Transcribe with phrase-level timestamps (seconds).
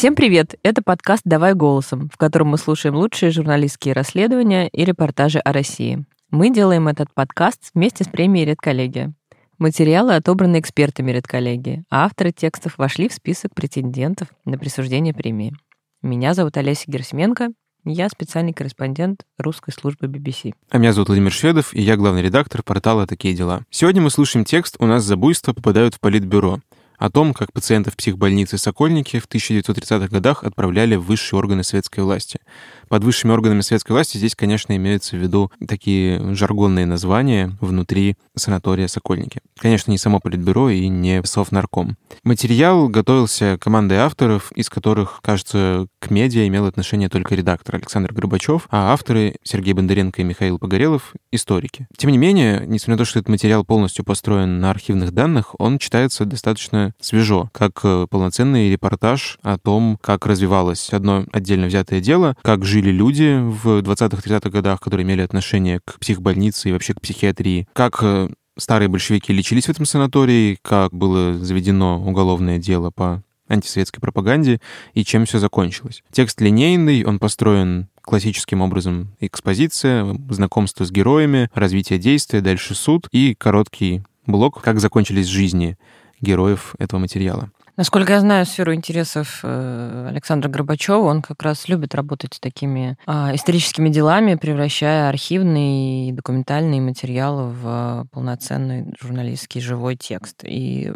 [0.00, 0.56] Всем привет!
[0.62, 6.04] Это подкаст «Давай голосом», в котором мы слушаем лучшие журналистские расследования и репортажи о России.
[6.30, 9.14] Мы делаем этот подкаст вместе с премией «Редколлегия».
[9.58, 15.54] Материалы отобраны экспертами редколлегии, а авторы текстов вошли в список претендентов на присуждение премии.
[16.02, 17.52] Меня зовут Олеся Герсменко,
[17.84, 20.52] я специальный корреспондент русской службы BBC.
[20.70, 23.62] А меня зовут Владимир Шведов, и я главный редактор портала «Такие дела».
[23.70, 26.60] Сегодня мы слушаем текст «У нас за буйство попадают в политбюро»,
[27.00, 32.40] о том, как пациентов психбольницы Сокольники в 1930-х годах отправляли в высшие органы советской власти.
[32.88, 38.86] Под высшими органами советской власти здесь, конечно, имеются в виду такие жаргонные названия внутри санатория
[38.86, 39.40] Сокольники.
[39.58, 41.96] Конечно, не само Политбюро и не Совнарком.
[42.22, 48.66] Материал готовился командой авторов, из которых, кажется, к медиа имел отношение только редактор Александр Горбачев,
[48.70, 51.86] а авторы Сергей Бондаренко и Михаил Погорелов— историки.
[51.96, 55.78] Тем не менее, несмотря на то, что этот материал полностью построен на архивных данных, он
[55.78, 62.36] читается достаточно свежо, как э, полноценный репортаж о том, как развивалось одно отдельно взятое дело,
[62.42, 67.68] как жили люди в 20-30-х годах, которые имели отношение к психбольнице и вообще к психиатрии,
[67.72, 74.00] как э, старые большевики лечились в этом санатории, как было заведено уголовное дело по антисоветской
[74.00, 74.60] пропаганде
[74.94, 76.02] и чем все закончилось.
[76.12, 83.34] Текст линейный, он построен классическим образом экспозиция, знакомство с героями, развитие действия, дальше суд и
[83.34, 85.76] короткий блок, как закончились жизни
[86.20, 87.50] героев этого материала.
[87.76, 92.98] Насколько я знаю сферу интересов э, Александра Горбачева, он как раз любит работать с такими
[93.06, 100.42] а, историческими делами, превращая архивные и документальные материалы в полноценный журналистский живой текст.
[100.44, 100.92] И,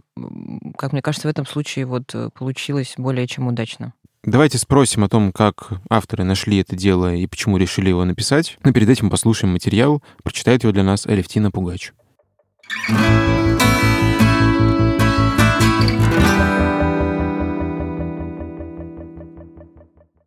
[0.77, 3.95] как мне кажется, в этом случае вот получилось более чем удачно.
[4.27, 8.57] Давайте спросим о том, как авторы нашли это дело и почему решили его написать.
[8.63, 10.03] Но перед этим послушаем материал.
[10.23, 11.93] Прочитает его для нас Алевтина Пугач.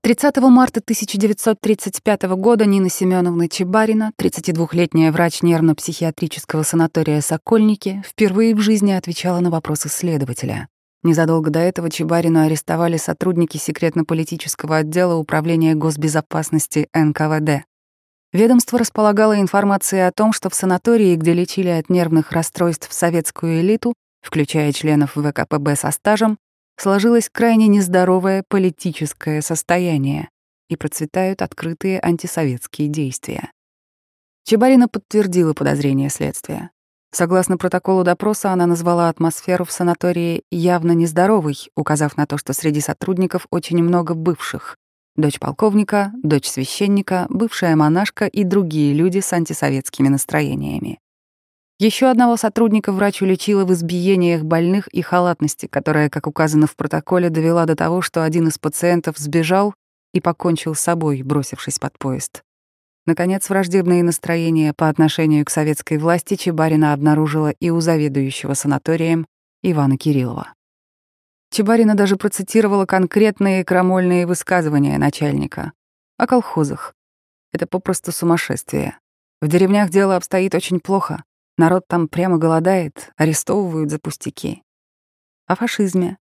[0.07, 8.93] 30 марта 1935 года Нина Семеновна Чебарина, 32-летняя врач нервно-психиатрического санатория «Сокольники», впервые в жизни
[8.93, 10.69] отвечала на вопросы следователя.
[11.03, 17.65] Незадолго до этого Чебарину арестовали сотрудники секретно-политического отдела Управления госбезопасности НКВД.
[18.31, 23.93] Ведомство располагало информацией о том, что в санатории, где лечили от нервных расстройств советскую элиту,
[24.21, 26.37] включая членов ВКПБ со стажем,
[26.77, 30.29] сложилось крайне нездоровое политическое состояние
[30.69, 33.51] и процветают открытые антисоветские действия.
[34.43, 36.71] Чебарина подтвердила подозрения следствия.
[37.11, 42.79] Согласно протоколу допроса, она назвала атмосферу в санатории явно нездоровой, указав на то, что среди
[42.79, 44.77] сотрудников очень много бывших.
[45.15, 50.99] Дочь полковника, дочь священника, бывшая монашка и другие люди с антисоветскими настроениями.
[51.79, 57.29] Еще одного сотрудника врач уличила в избиениях больных и халатности, которая, как указано в протоколе,
[57.29, 59.75] довела до того, что один из пациентов сбежал
[60.11, 62.41] и покончил с собой, бросившись под поезд.
[63.05, 69.27] Наконец, враждебные настроения по отношению к советской власти Чебарина обнаружила и у заведующего санаторием
[69.61, 70.55] Ивана Кириллова.
[71.51, 75.73] Чебарина даже процитировала конкретные крамольные высказывания начальника
[76.17, 76.95] о колхозах.
[77.53, 78.97] Это попросту сумасшествие.
[79.41, 81.23] В деревнях дело обстоит очень плохо.
[81.57, 84.61] Народ там прямо голодает, арестовывают за пустяки.
[85.47, 86.17] О фашизме.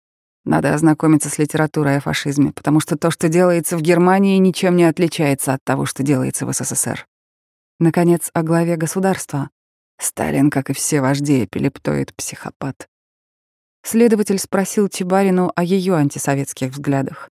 [0.43, 4.83] Надо ознакомиться с литературой о фашизме, потому что то, что делается в Германии, ничем не
[4.83, 7.07] отличается от того, что делается в СССР.
[7.79, 9.49] Наконец, о главе государства.
[9.99, 12.87] Сталин, как и все вожди, эпилептоид, психопат.
[13.83, 17.30] Следователь спросил Чебарину о ее антисоветских взглядах.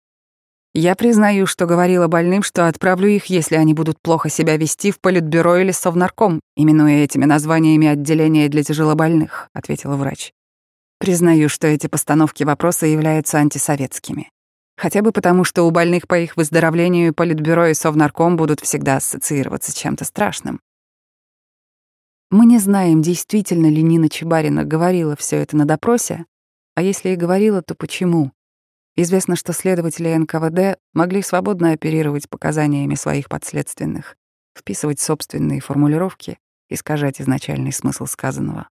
[0.80, 5.00] Я признаю, что говорила больным, что отправлю их, если они будут плохо себя вести в
[5.00, 10.32] политбюро или совнарком, именуя этими названиями отделения для тяжелобольных, ответила врач.
[11.00, 14.30] Признаю, что эти постановки вопроса являются антисоветскими.
[14.76, 19.72] Хотя бы потому, что у больных по их выздоровлению политбюро и совнарком будут всегда ассоциироваться
[19.72, 20.60] с чем-то страшным.
[22.30, 26.24] Мы не знаем, действительно ли Нина Чебарина говорила все это на допросе,
[26.76, 28.30] а если и говорила, то почему.
[29.00, 34.16] Известно, что следователи НКВД могли свободно оперировать показаниями своих подследственных,
[34.58, 36.36] вписывать собственные формулировки,
[36.68, 38.68] искажать изначальный смысл сказанного.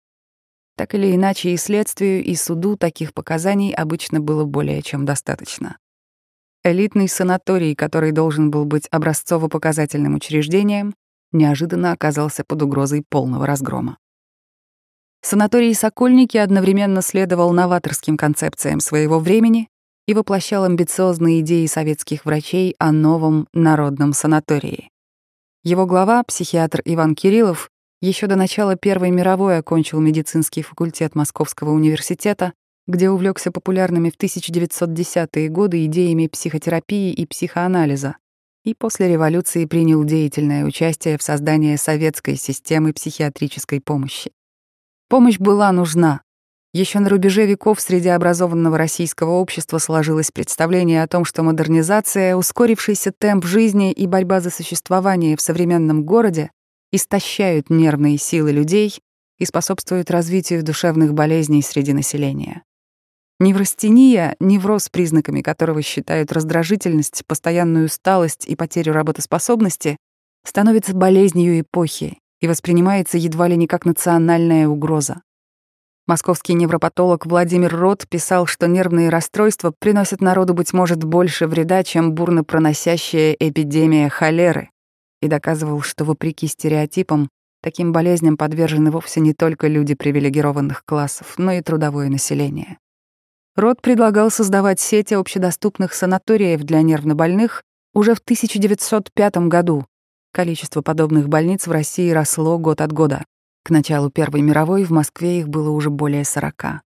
[0.77, 5.79] Так или иначе, и следствию, и суду таких показаний обычно было более чем достаточно.
[6.65, 10.95] Элитный санаторий, который должен был быть образцово-показательным учреждением,
[11.33, 13.97] неожиданно оказался под угрозой полного разгрома.
[15.23, 19.70] Санаторий «Сокольники» одновременно следовал новаторским концепциям своего времени
[20.11, 24.91] и воплощал амбициозные идеи советских врачей о новом народном санатории.
[25.63, 27.71] Его глава, психиатр Иван Кириллов,
[28.03, 32.55] Еще до начала Первой мировой окончил медицинский факультет Московского университета,
[32.89, 38.17] где увлекся популярными в 1910-е годы идеями психотерапии и психоанализа,
[38.65, 44.33] и после революции принял деятельное участие в создании советской системы психиатрической помощи.
[45.09, 46.23] Помощь была нужна.
[46.73, 53.11] Еще на рубеже веков среди образованного российского общества сложилось представление о том, что модернизация, ускорившийся
[53.11, 56.53] темп жизни и борьба за существование в современном городе
[56.93, 59.01] истощают нервные силы людей
[59.39, 62.63] и способствуют развитию душевных болезней среди населения.
[63.41, 69.97] Неврастения, невроз, признаками которого считают раздражительность, постоянную усталость и потерю работоспособности,
[70.45, 75.23] становится болезнью эпохи и воспринимается едва ли не как национальная угроза.
[76.11, 82.15] Московский невропатолог Владимир Рот писал, что нервные расстройства приносят народу, быть может, больше вреда, чем
[82.15, 84.71] бурно проносящая эпидемия холеры,
[85.23, 87.29] и доказывал, что, вопреки стереотипам,
[87.63, 92.79] таким болезням подвержены вовсе не только люди привилегированных классов, но и трудовое население.
[93.55, 97.63] Рот предлагал создавать сети общедоступных санаториев для нервнобольных
[97.95, 99.87] уже в 1905 году.
[100.33, 103.23] Количество подобных больниц в России росло год от года.
[103.71, 106.83] К началу Первой мировой в Москве их было уже более 40.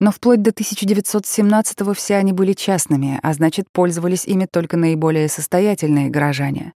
[0.00, 6.10] Но вплоть до 1917-го все они были частными, а значит, пользовались ими только наиболее состоятельные
[6.10, 6.74] горожане.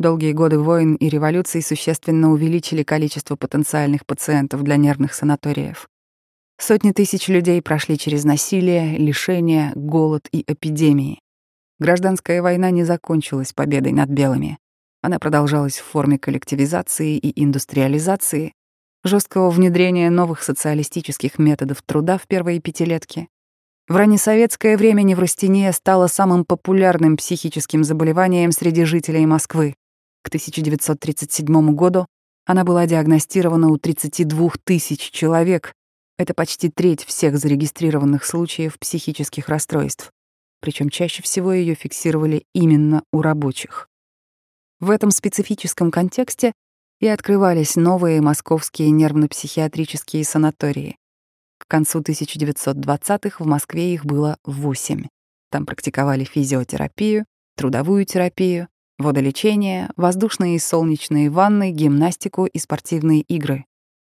[0.00, 5.88] Долгие годы войн и революций существенно увеличили количество потенциальных пациентов для нервных санаториев.
[6.58, 11.20] Сотни тысяч людей прошли через насилие, лишение, голод и эпидемии.
[11.78, 14.58] Гражданская война не закончилась победой над белыми.
[15.00, 18.52] Она продолжалась в форме коллективизации и индустриализации,
[19.04, 23.28] жесткого внедрения новых социалистических методов труда в первые пятилетки.
[23.86, 29.74] В раннесоветское время неврастения стала самым популярным психическим заболеванием среди жителей Москвы.
[30.22, 32.06] К 1937 году
[32.46, 35.74] она была диагностирована у 32 тысяч человек,
[36.16, 40.12] это почти треть всех зарегистрированных случаев психических расстройств,
[40.60, 43.88] причем чаще всего ее фиксировали именно у рабочих.
[44.80, 46.52] В этом специфическом контексте
[47.04, 50.96] и открывались новые московские нервно-психиатрические санатории.
[51.58, 55.08] К концу 1920-х в Москве их было восемь.
[55.50, 57.26] Там практиковали физиотерапию,
[57.58, 63.66] трудовую терапию, водолечение, воздушные и солнечные ванны, гимнастику и спортивные игры.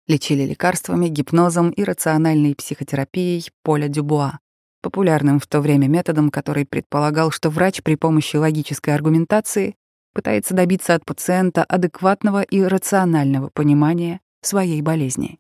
[0.06, 4.38] Лечили лекарствами, гипнозом и рациональной психотерапией Поля Дюбуа,
[4.84, 9.74] популярным в то время методом, который предполагал, что врач при помощи логической аргументации
[10.15, 15.38] пытается добиться от пациента адекватного и рационального понимания своей болезни.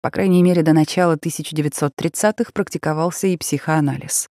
[0.00, 4.28] По крайней мере, до начала 1930-х практиковался и психоанализ.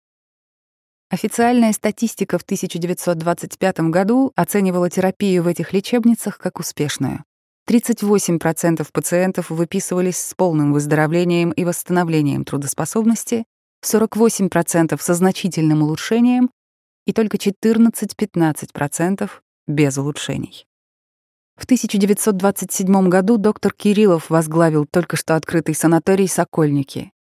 [1.10, 7.24] Официальная статистика в 1925 году оценивала терапию в этих лечебницах как успешную.
[7.68, 13.44] 38% пациентов выписывались с полным выздоровлением и восстановлением трудоспособности,
[13.84, 16.50] 48% со значительным улучшением
[17.06, 19.30] и только 14-15%
[19.66, 20.66] без улучшений.
[21.56, 27.12] В 1927 году доктор Кириллов возглавил только что открытый санаторий «Сокольники».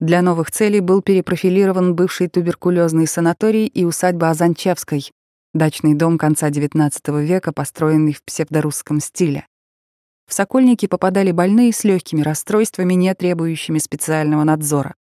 [0.00, 5.12] Для новых целей был перепрофилирован бывший туберкулезный санаторий и усадьба Азанчевской,
[5.52, 9.46] дачный дом конца XIX века, построенный в псевдорусском стиле.
[10.26, 14.96] В Сокольники попадали больные с легкими расстройствами, не требующими специального надзора.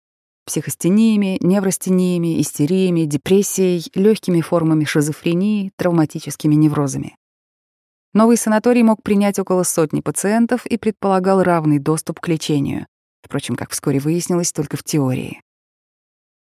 [0.44, 7.16] Психостениями, неврастениями, истериями, депрессией, легкими формами шизофрении, травматическими неврозами.
[8.14, 12.86] Новый санаторий мог принять около сотни пациентов и предполагал равный доступ к лечению.
[13.22, 15.40] Впрочем, как вскоре выяснилось, только в теории.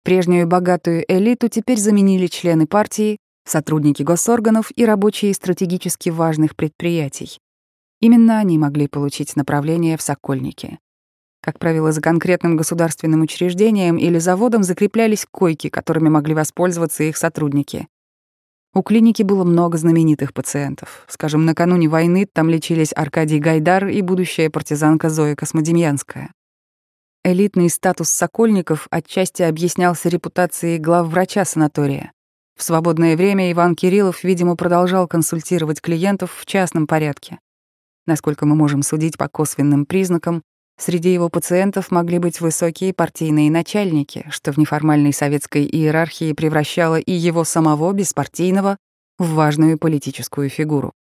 [0.04, 7.40] Прежнюю богатую элиту теперь заменили члены партии, сотрудники госорганов и рабочие стратегически важных предприятий.
[8.00, 10.80] Именно они могли получить направление в Сокольники.
[11.42, 17.88] Как правило, за конкретным государственным учреждением или заводом закреплялись койки, которыми могли воспользоваться их сотрудники.
[18.74, 21.06] У клиники было много знаменитых пациентов.
[21.08, 26.32] Скажем, накануне войны там лечились Аркадий Гайдар и будущая партизанка Зоя Космодемьянская.
[27.24, 32.12] Элитный статус сокольников отчасти объяснялся репутацией главврача санатория.
[32.56, 37.40] В свободное время Иван Кириллов, видимо, продолжал консультировать клиентов в частном порядке.
[38.06, 40.44] Насколько мы можем судить по косвенным признакам,
[40.80, 47.12] среди его пациентов могли быть высокие партийные начальники, что в неформальной советской иерархии превращало и
[47.12, 48.78] его самого, беспартийного,
[49.20, 50.94] в важную политическую фигуру.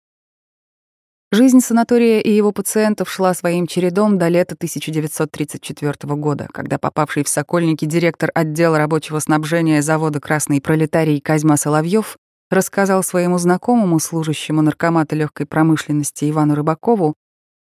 [1.30, 7.28] Жизнь санатория и его пациентов шла своим чередом до лета 1934 года, когда попавший в
[7.28, 12.16] Сокольники директор отдела рабочего снабжения завода «Красный пролетарий» Козьма Соловьев
[12.50, 17.14] рассказал своему знакомому, служащему наркомата легкой промышленности Ивану Рыбакову,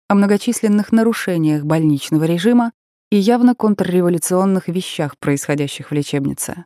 [0.08, 2.72] о многочисленных нарушениях больничного режима
[3.10, 6.64] и явно контрреволюционных вещах, происходящих в лечебнице.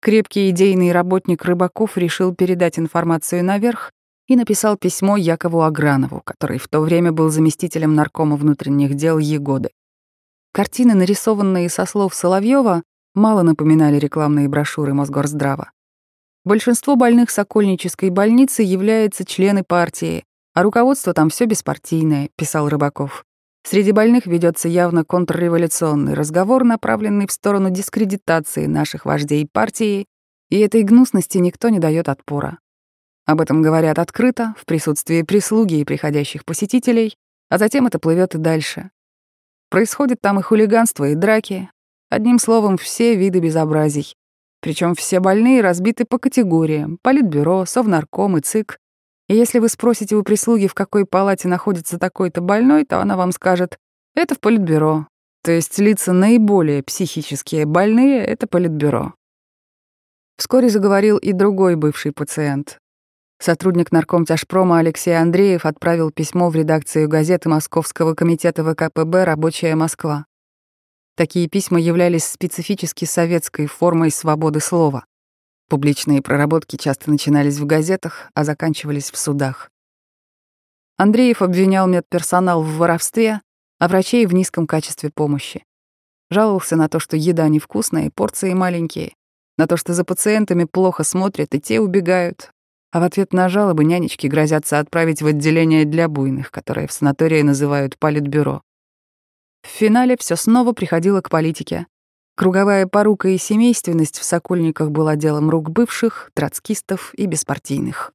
[0.00, 3.92] Крепкий идейный работник Рыбаков решил передать информацию наверх
[4.28, 9.70] и написал письмо Якову Агранову, который в то время был заместителем наркома внутренних дел Егоды.
[10.52, 12.82] Картины, нарисованные со слов Соловьева,
[13.14, 15.70] мало напоминали рекламные брошюры Мосгорздрава.
[16.44, 20.24] Большинство больных Сокольнической больницы являются члены партии,
[20.56, 23.26] а руководство там все беспартийное, писал Рыбаков.
[23.62, 30.06] Среди больных ведется явно контрреволюционный разговор, направленный в сторону дискредитации наших вождей партии,
[30.48, 32.58] и этой гнусности никто не дает отпора.
[33.26, 37.16] Об этом говорят открыто, в присутствии прислуги и приходящих посетителей,
[37.50, 38.90] а затем это плывет и дальше.
[39.68, 41.68] Происходит там и хулиганство, и драки.
[42.08, 44.14] Одним словом, все виды безобразий.
[44.62, 48.78] Причем все больные разбиты по категориям— политбюро, совнарком и ЦИК.
[49.28, 53.32] И если вы спросите у прислуги, в какой палате находится такой-то больной, то она вам
[53.32, 53.78] скажет
[54.14, 55.08] «это в политбюро».
[55.42, 59.14] То есть лица наиболее психические больные— это политбюро.
[60.36, 62.78] Вскоре заговорил и другой бывший пациент.
[63.38, 70.26] Сотрудник наркомтяжпрома Алексей Андреев отправил письмо в редакцию газеты Московского комитета ВКПБ «Рабочая Москва».
[71.16, 75.04] Такие письма являлись специфически советской формой свободы слова.
[75.68, 79.70] Публичные проработки часто начинались в газетах, а заканчивались в судах.
[80.96, 83.42] Андреев обвинял медперсонал в воровстве,
[83.78, 85.64] а врачей в низком качестве помощи.
[86.30, 89.14] Жаловался на то, что еда невкусная и порции маленькие,
[89.58, 92.50] на то, что за пациентами плохо смотрят и те убегают,
[92.92, 97.42] а в ответ на жалобы нянечки грозятся отправить в отделение для буйных, которое в санатории
[97.42, 98.62] называют политбюро.
[99.62, 101.86] В финале все снова приходило к политике.
[102.36, 108.12] Круговая порука и семейственность в Сокольниках была делом рук бывших, троцкистов и беспартийных.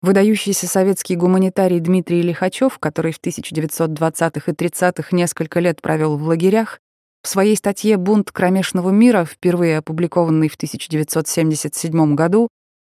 [0.00, 6.80] Выдающийся советский гуманитарий Дмитрий Лихачев, который в 1920-х и 30-х несколько лет провел в лагерях,
[7.22, 12.48] в своей статье «Бунт кромешного мира», впервые опубликованной в 1977 году,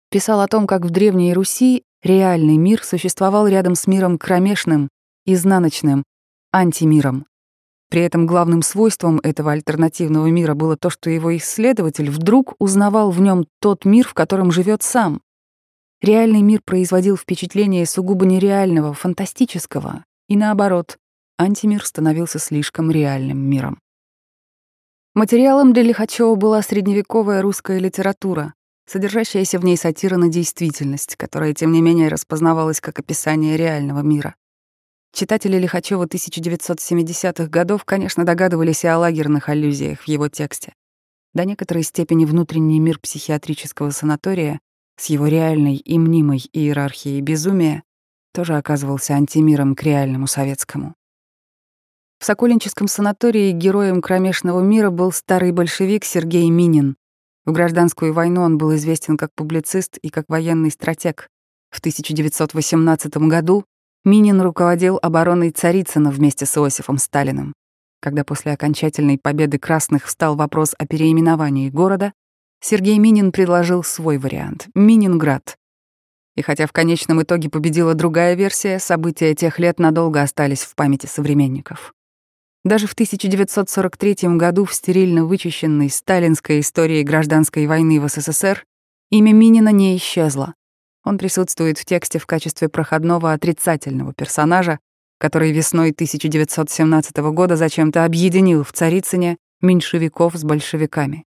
[0.10, 4.88] писал о том, как в Древней Руси реальный мир существовал рядом с миром кромешным,
[5.26, 6.04] изнаночным,
[6.54, 7.26] антимиром.
[7.90, 13.22] При этом главным свойством этого альтернативного мира было то, что его исследователь вдруг узнавал в
[13.22, 15.22] нем тот мир, в котором живет сам.
[16.02, 20.98] Реальный мир производил впечатление сугубо нереального, фантастического, и наоборот,
[21.40, 23.80] антимир становился слишком реальным миром.
[25.16, 28.54] Материалом для Лихачева была средневековая русская литература,
[28.86, 34.36] содержащаяся в ней сатира на действительность, которая, тем не менее, распознавалась как описание реального мира.
[35.20, 40.76] Читатели Лихачева 1970-х годов, конечно, догадывались и о лагерных аллюзиях в его тексте.
[41.34, 44.60] До некоторой степени внутренний мир психиатрического санатория
[44.96, 47.82] с его реальной и мнимой иерархией безумия
[48.32, 50.94] тоже оказывался антимиром к реальному советскому.
[52.20, 56.96] В Сокольническом санатории героем кромешного мира был старый большевик Сергей Минин,
[57.44, 61.28] в гражданскую войну он был известен как публицист и как военный стратег.
[61.72, 63.66] В 1918 году
[64.08, 67.54] Минин руководил обороной Царицына вместе с Иосифом Сталиным.
[68.00, 72.14] Когда после окончательной победы красных встал вопрос о переименовании города,
[72.62, 75.58] Сергей Минин предложил свой вариант— Мининград.
[76.38, 81.08] И хотя в конечном итоге победила другая версия, события тех лет надолго остались в памяти
[81.08, 81.94] современников.
[82.64, 88.64] Даже в 1943 году в стерильно вычищенной сталинской истории гражданской войны в СССР
[89.12, 90.54] имя Минина не исчезло.
[91.08, 94.78] Он присутствует в тексте в качестве проходного отрицательного персонажа,
[95.20, 101.24] который весной 1917 года зачем-то объединил в Царицыне меньшевиков с большевиками.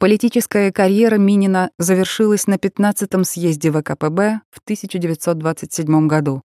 [0.00, 6.42] Политическая карьера Минина завершилась на 15-м съезде ВКПБ в 1927 году.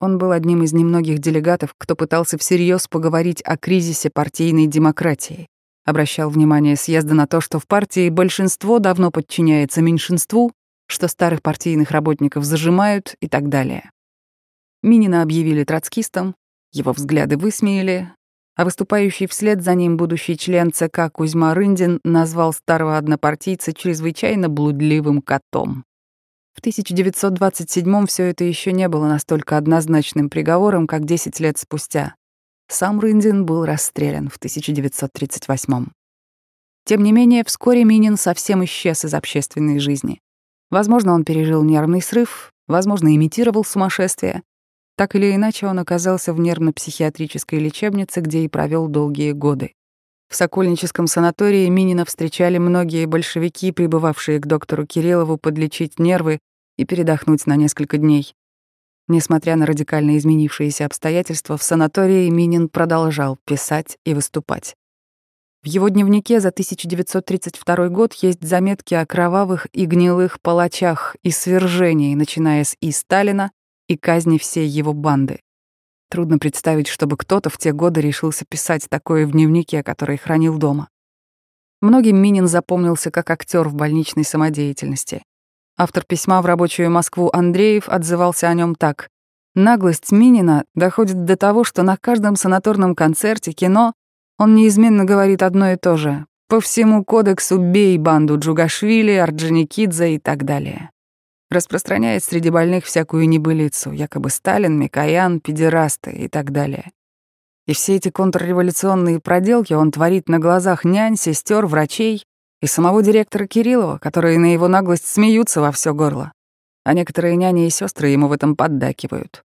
[0.00, 5.48] Он был одним из немногих делегатов, кто пытался всерьез поговорить о кризисе партийной демократии.
[5.84, 10.52] Обращал внимание съезда на то, что в партии большинство давно подчиняется меньшинству,
[10.90, 13.90] что старых партийных работников зажимают и так далее.
[14.82, 16.34] Минина объявили троцкистом,
[16.72, 18.12] его взгляды высмеяли,
[18.56, 25.22] а выступающий вслед за ним будущий член ЦК Кузьма Рындин назвал старого однопартийца чрезвычайно блудливым
[25.22, 25.84] котом.
[26.54, 32.14] В 1927-м все это еще не было настолько однозначным приговором, как 10 лет спустя.
[32.68, 35.92] Сам Рындин был расстрелян в 1938-м.
[36.84, 40.20] Тем не менее, вскоре Минин совсем исчез из общественной жизни.
[40.70, 44.42] Возможно, он пережил нервный срыв, возможно, имитировал сумасшествие.
[44.96, 49.74] Так или иначе, он оказался в нервно-психиатрической лечебнице, где и провел долгие годы.
[50.28, 56.38] В Сокольническом санатории Минина встречали многие большевики, прибывавшие к доктору Кириллову подлечить нервы
[56.78, 58.32] и передохнуть на несколько дней.
[59.08, 64.76] Несмотря на радикально изменившиеся обстоятельства, в санатории Минин продолжал писать и выступать.
[65.62, 72.14] В его дневнике за 1932 год есть заметки о кровавых и гнилых палачах и свержении,
[72.14, 72.90] начиная с И.
[72.92, 73.52] Сталина
[73.86, 75.40] и казни всей его банды.
[76.08, 80.88] Трудно представить, чтобы кто-то в те годы решился писать такое в дневнике, который хранил дома.
[81.82, 85.22] Многим Минин запомнился как актер в больничной самодеятельности.
[85.76, 89.08] Автор письма в рабочую Москву Андреев отзывался о нем так.
[89.54, 93.92] «Наглость Минина доходит до того, что на каждом санаторном концерте, кино
[94.40, 96.24] он неизменно говорит одно и то же.
[96.48, 100.90] По всему кодексу бей банду Джугашвили, Орджоникидзе и так далее.
[101.50, 106.90] Распространяет среди больных всякую небылицу, якобы Сталин, Микоян, педерасты и так далее.
[107.66, 112.24] И все эти контрреволюционные проделки он творит на глазах нянь, сестер, врачей,
[112.62, 116.32] и самого директора Кириллова, которые на его наглость смеются во все горло,
[116.84, 119.44] а некоторые няни и сестры ему в этом поддакивают.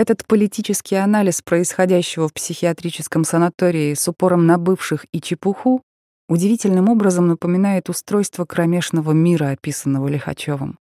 [0.00, 5.82] Этот политический анализ происходящего в психиатрическом санатории с упором на бывших и чепуху
[6.26, 10.78] удивительным образом напоминает устройство кромешного мира, описанного Лихачевым.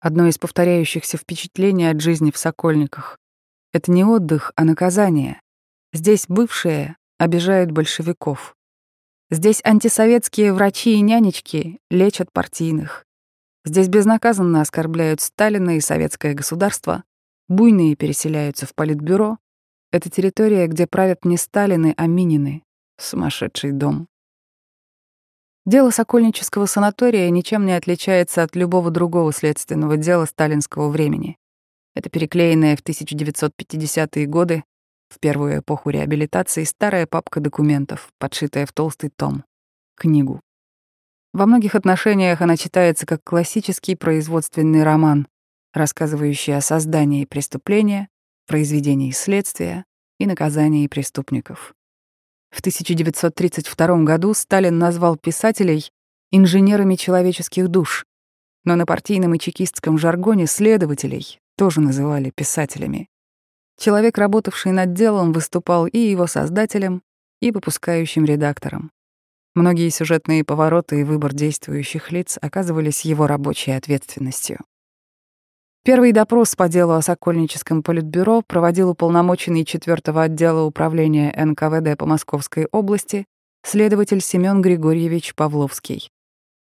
[0.00, 3.16] Одно из повторяющихся впечатлений от жизни в Сокольниках—
[3.72, 5.40] это не отдых, а наказание.
[5.94, 8.54] Здесь бывшие обижают большевиков.
[9.30, 13.06] Здесь антисоветские врачи и нянечки лечат партийных.
[13.64, 17.04] Здесь безнаказанно оскорбляют Сталина и советское государство,
[17.48, 19.38] буйные переселяются в политбюро.
[19.90, 22.62] Это территория, где правят не Сталины, а Минины.
[22.98, 24.08] Сумасшедший дом.
[25.64, 31.36] Дело Сокольнического санатория ничем не отличается от любого другого следственного дела сталинского времени.
[31.94, 34.64] Это переклеенное в 1950-е годы
[35.08, 39.44] в первую эпоху реабилитации старая папка документов, подшитая в толстый том.
[39.96, 40.40] Книгу.
[41.32, 45.26] Во многих отношениях она читается как классический производственный роман,
[45.78, 48.08] рассказывающий о создании преступления,
[48.46, 49.84] произведении следствия
[50.18, 51.74] и наказании преступников.
[52.50, 55.90] В 1932 году Сталин назвал писателей
[56.30, 58.04] инженерами человеческих душ,
[58.64, 63.08] но на партийном и чекистском жаргоне следователей тоже называли писателями.
[63.78, 67.02] Человек, работавший над делом, выступал и его создателем,
[67.40, 68.90] и выпускающим редактором.
[69.54, 74.58] Многие сюжетные повороты и выбор действующих лиц оказывались его рабочей ответственностью.
[75.88, 82.68] Первый допрос по делу о Сокольническом политбюро проводил уполномоченный 4 отдела управления НКВД по Московской
[82.70, 83.24] области
[83.64, 86.10] следователь Семён Григорьевич Павловский.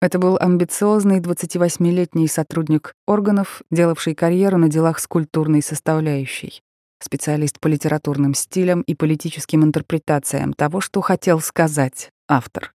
[0.03, 6.61] Это был амбициозный 28-летний сотрудник органов, делавший карьеру на делах с культурной составляющей
[7.03, 12.75] специалист по литературным стилям и политическим интерпретациям того, что хотел сказать автор.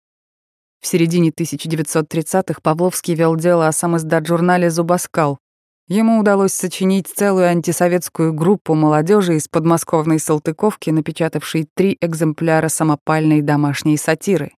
[0.80, 5.40] В середине 1930-х Павловский вел дело о самоиздат-журнале «Зубоскал».
[5.88, 13.96] Ему удалось сочинить целую антисоветскую группу молодежи из подмосковной Салтыковки, напечатавшей три экземпляра самопальной домашней
[13.96, 14.52] сатиры.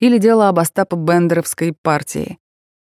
[0.00, 2.38] Или дело об Остапо-Бендеровской партии.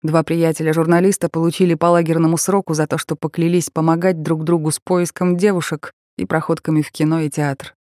[0.02, 4.78] Два приятеля журналиста получили по лагерному сроку за то, что поклялись помогать друг другу с
[4.78, 7.74] поиском девушек и проходками в кино и театр.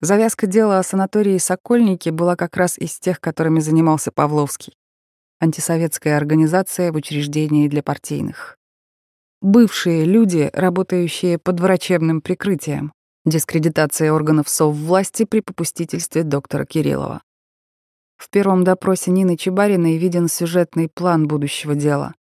[0.00, 4.74] Завязка дела о санатории «Сокольники» была как раз из тех, которыми занимался Павловский.
[5.38, 8.56] Антисоветская организация в учреждении для партийных.
[9.42, 12.92] Бывшие люди, работающие под врачебным прикрытием.
[13.26, 17.20] Дискредитация органов соввласти при попустительстве доктора Кириллова.
[18.16, 22.14] В первом допросе Нины Чебариной виден сюжетный план будущего дела.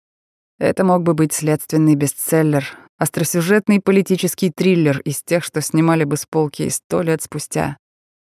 [0.59, 2.65] Это мог бы быть следственный бестселлер,
[2.97, 7.77] остросюжетный политический триллер из тех, что снимали бы с полки сто лет спустя.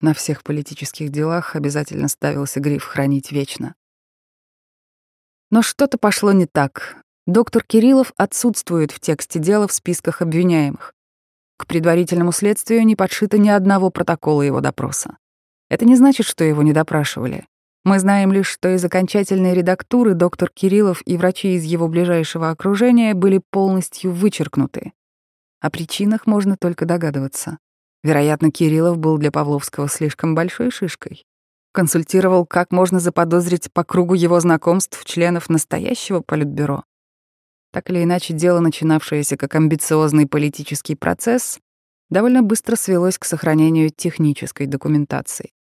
[0.01, 3.75] На всех политических делах обязательно ставился гриф «Хранить вечно».
[5.51, 6.97] Но что-то пошло не так.
[7.27, 10.95] Доктор Кириллов отсутствует в тексте дела в списках обвиняемых.
[11.57, 15.17] К предварительному следствию не подшито ни одного протокола его допроса.
[15.69, 17.47] Это не значит, что его не допрашивали.
[17.85, 23.15] Мы знаем лишь, что из окончательной редактуры доктор Кириллов и врачи из его ближайшего окружения
[23.15, 24.93] были полностью вычеркнуты.
[25.61, 27.59] О причинах можно только догадываться.
[28.03, 31.25] Вероятно, Кириллов был для Павловского слишком большой шишкой.
[31.79, 36.83] Консультировал, как можно заподозрить по кругу его знакомств членов настоящего политбюро.
[37.73, 41.61] Так или иначе, дело, начинавшееся как амбициозный политический процесс,
[42.11, 45.53] довольно быстро свелось к сохранению технической документации.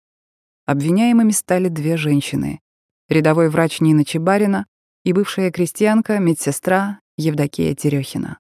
[0.65, 2.61] Обвиняемыми стали две женщины.
[3.11, 4.65] Рядовой врач Нина Чебарина
[5.05, 8.39] и бывшая крестьянка, медсестра Евдокия Терехина.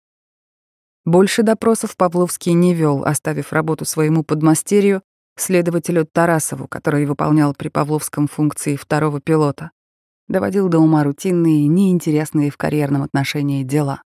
[1.05, 5.03] Больше допросов Павловский не вел, оставив работу своему подмастерью,
[5.41, 9.71] следователю Тарасову, который выполнял при Павловском функции второго пилота.
[10.29, 14.03] Доводил до ума рутинные, неинтересные в карьерном отношении дела.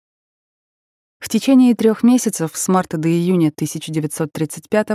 [1.19, 4.89] В течение трех месяцев с марта до июня 1935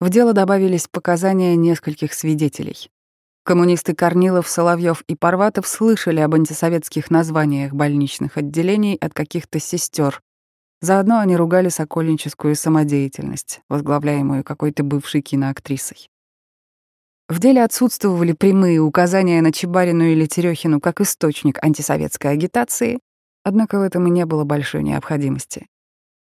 [0.00, 2.90] в дело добавились показания нескольких свидетелей.
[3.44, 10.22] Коммунисты Корнилов, Соловьев и Парватов слышали об антисоветских названиях больничных отделений от каких-то сестер.
[10.84, 16.10] Заодно они ругали сокольническую самодеятельность, возглавляемую какой-то бывшей киноактрисой.
[17.26, 22.98] В деле отсутствовали прямые указания на Чебарину или Терехину как источник антисоветской агитации,
[23.44, 25.68] однако в этом и не было большой необходимости.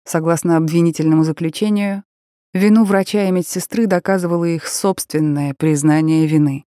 [0.06, 2.04] Согласно обвинительному заключению,
[2.54, 6.64] вину врача и медсестры доказывало их собственное признание вины.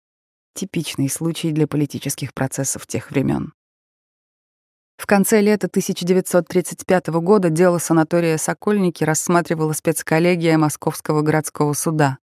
[0.52, 3.54] Типичный случай для политических процессов тех времен.
[4.98, 12.18] В конце лета 1935 года дело санатория «Сокольники» рассматривала спецколлегия Московского городского суда.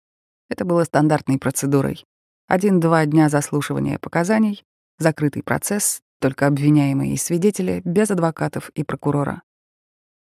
[0.50, 2.04] Это было стандартной процедурой.
[2.48, 4.64] Один-два дня заслушивания показаний,
[4.98, 9.44] закрытый процесс, только обвиняемые и свидетели, без адвокатов и прокурора.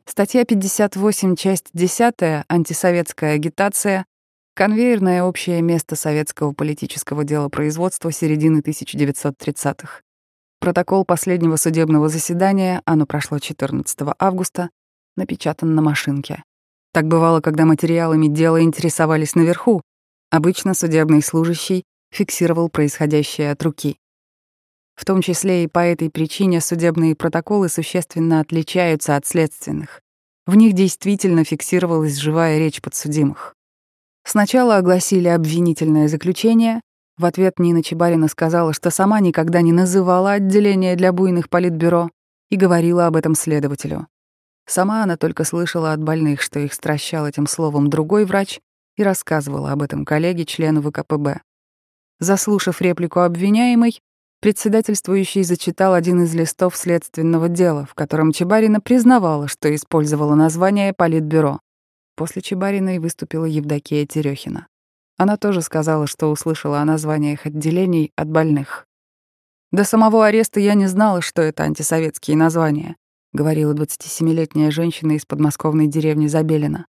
[0.05, 4.05] Статья 58, часть 10 «Антисоветская агитация»
[4.59, 10.01] Конвейерное общее место советского политического делопроизводства середины 1930-х.
[10.59, 14.69] Протокол последнего судебного заседания, оно прошло 14 августа,
[15.15, 16.43] напечатан на машинке.
[16.91, 19.81] Так бывало, когда материалами дела интересовались наверху.
[20.31, 23.97] Обычно судебный служащий фиксировал происходящее от руки.
[24.95, 30.01] В том числе и по этой причине судебные протоколы существенно отличаются от следственных.
[30.45, 33.55] В них действительно фиксировалась живая речь подсудимых.
[34.25, 36.81] Сначала огласили обвинительное заключение.
[37.19, 42.09] В ответ Нина Чебарина сказала, что сама никогда не называла отделение для буйных политбюро
[42.49, 44.07] и говорила об этом следователю.
[44.65, 48.61] Сама она только слышала от больных, что их стращал этим словом другой врач,
[48.95, 51.41] и рассказывала об этом коллеге, члену ВКПБ.
[52.19, 54.01] Заслушав реплику обвиняемой,
[54.39, 61.59] председательствующий зачитал один из листов следственного дела, в котором Чебарина признавала, что использовала название Политбюро.
[62.15, 64.67] После Чебариной выступила Евдокия Терехина.
[65.19, 68.87] Она тоже сказала, что услышала о названиях отделений от больных.
[69.69, 72.95] «До самого ареста я не знала, что это антисоветские названия»,
[73.33, 76.85] говорила 27-летняя женщина из подмосковной деревни Забелина.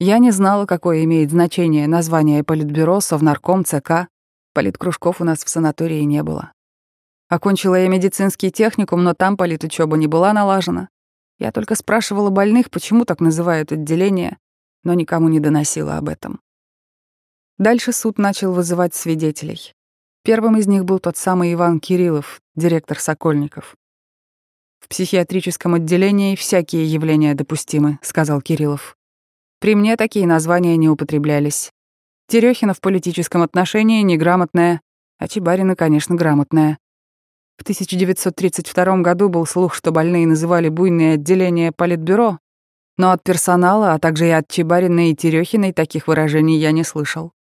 [0.00, 4.08] «Я не знала, какое имеет значение название политбюро, совнарком, ЦК.
[4.54, 6.52] Политкружков у нас в санатории не было.
[7.28, 10.88] Окончила я медицинский техникум, но там политучёба не была налажена.
[11.38, 14.38] Я только спрашивала больных, почему так называют отделение,
[14.82, 16.40] но никому не доносила об этом.
[17.58, 19.72] Дальше суд начал вызывать свидетелей.
[20.22, 23.76] Первым из них был тот самый Иван Кириллов, директор Сокольников.
[24.80, 28.96] «В психиатрическом отделении всякие явления допустимы»,— сказал Кириллов.
[29.58, 31.70] «При мне такие названия не употреблялись.
[32.28, 34.82] Терехина в политическом отношении неграмотная,
[35.18, 36.78] а Чебарина, конечно, грамотная.
[37.56, 42.38] В 1932 году был слух, что больные называли буйные отделения политбюро,
[42.98, 47.32] но от персонала, а также и от Чебарина и Терехиной таких выражений я не слышал.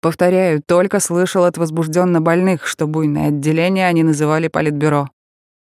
[0.00, 5.08] Повторяю, только слышал от возбужденно больных, что буйное отделение они называли политбюро.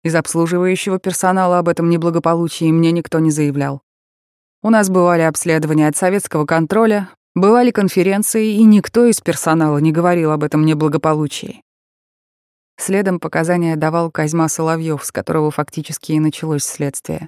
[0.03, 3.81] Из обслуживающего персонала об этом неблагополучии мне никто не заявлял.
[4.63, 10.31] У нас бывали обследования от советского контроля, бывали конференции, и никто из персонала не говорил
[10.31, 11.61] об этом неблагополучии.
[12.77, 17.27] Следом показания давал Козьма Соловьев, с которого фактически и началось следствие.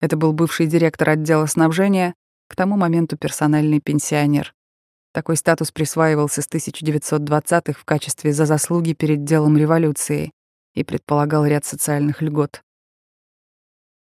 [0.00, 2.14] Это был бывший директор отдела снабжения,
[2.48, 4.54] к тому моменту персональный пенсионер.
[5.14, 10.32] Такой статус присваивался с 1920-х в качестве за заслуги перед делом революции
[10.74, 12.62] и предполагал ряд социальных льгот.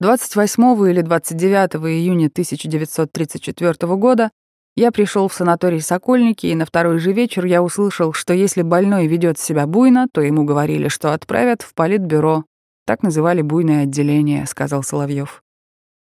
[0.01, 4.33] 28 или 29 июня 1934 года
[4.75, 9.07] я пришел в санаторий Сокольники, и на второй же вечер я услышал, что если больной
[9.07, 12.45] ведет себя буйно, то ему говорили, что отправят в политбюро.
[12.85, 15.45] Так называли буйное отделение, сказал Соловьев.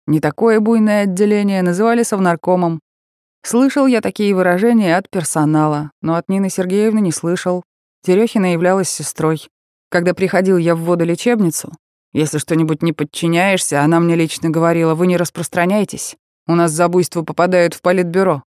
[0.09, 2.81] Не такое буйное отделение называли совнаркомом.
[3.49, 7.63] Слышал я такие выражения от персонала, но от Нины Сергеевны не слышал.
[8.03, 9.49] Терехина являлась сестрой.
[9.89, 11.73] Когда приходил я в водолечебницу,
[12.13, 16.15] если что-нибудь не подчиняешься, она мне лично говорила, вы не распространяйтесь.
[16.47, 18.43] У нас за буйство попадают в политбюро.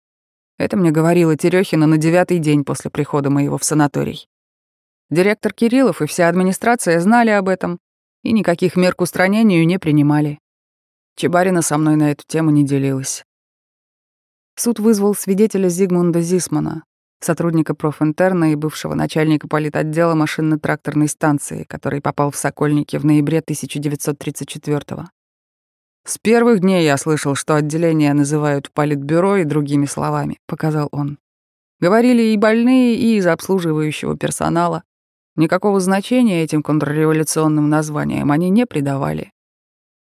[0.58, 4.28] Это мне говорила Терехина на девятый день после прихода моего в санаторий.
[5.08, 7.78] Директор Кириллов и вся администрация знали об этом
[8.22, 10.38] и никаких мер к устранению не принимали.
[11.16, 13.24] Чебарина со мной на эту тему не делилась.
[14.62, 16.84] Суд вызвал свидетеля Зигмунда Зисмана,
[17.18, 24.96] сотрудника профинтерна и бывшего начальника политотдела машинно-тракторной станции, который попал в Сокольники в ноябре 1934
[24.96, 25.04] -го.
[26.04, 31.16] «С первых дней я слышал, что отделение называют политбюро и другими словами»,— показал он.
[31.80, 34.82] Говорили и больные, и из обслуживающего персонала.
[35.36, 39.32] Никакого значения этим контрреволюционным названиям они не придавали.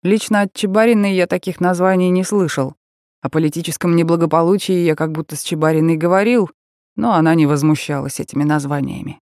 [0.04, 2.76] Лично от Чебариной я таких названий не слышал.
[3.22, 6.50] О политическом неблагополучии я как будто с Чебариной говорил,
[6.96, 9.20] но она не возмущалась этими названиями.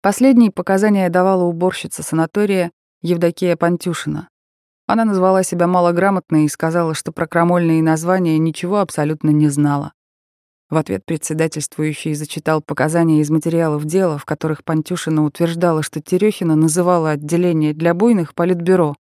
[0.00, 2.70] Последние показания давала уборщица санатория
[3.02, 4.28] Евдокия Пантюшина.
[4.86, 9.92] Она назвала себя малограмотной и сказала, что про крамольные названия ничего абсолютно не знала.
[10.70, 17.10] В ответ председательствующий зачитал показания из материалов дела, в которых Пантюшина утверждала, что Терехина называла
[17.10, 18.96] отделение для буйных политбюро,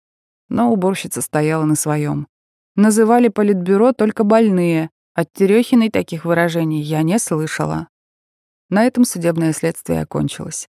[0.50, 2.28] но уборщица стояла на своем.
[2.76, 4.90] Называли политбюро только больные.
[5.14, 7.88] От Терехиной таких выражений я не слышала.
[8.70, 10.68] На этом судебное следствие окончилось.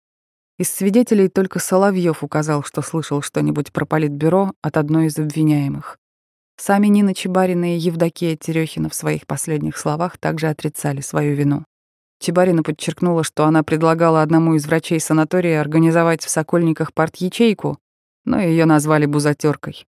[0.58, 5.98] Из свидетелей только Соловьев указал, что слышал что-нибудь про политбюро от одной из обвиняемых.
[6.56, 11.64] Сами Нина Чебарина и Евдокия Терехина в своих последних словах также отрицали свою вину.
[12.18, 17.78] Чебарина подчеркнула, что она предлагала одному из врачей санатория организовать в Сокольниках парт-ячейку,
[18.24, 19.86] но ее назвали бузатеркой.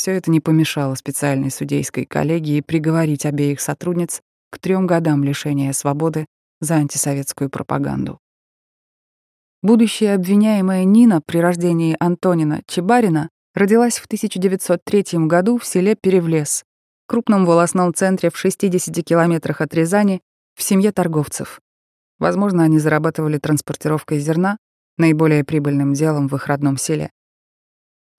[0.00, 6.24] Все это не помешало специальной судейской коллегии приговорить обеих сотрудниц к трем годам лишения свободы
[6.58, 8.18] за антисоветскую пропаганду.
[9.62, 16.64] Будущая обвиняемая Нина при рождении Антонина Чебарина родилась в 1903 году в селе Перевлес,
[17.06, 20.22] крупном волосном центре в 60 километрах от Рязани,
[20.54, 21.60] в семье торговцев.
[22.18, 24.56] Возможно, они зарабатывали транспортировкой зерна,
[24.96, 27.10] наиболее прибыльным делом в их родном селе.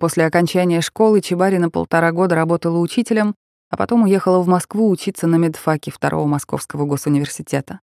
[0.02, 3.36] После окончания школы Чебарина полтора года работала учителем,
[3.70, 7.82] а потом уехала в Москву учиться на медфаке Второго Московского госуниверситета.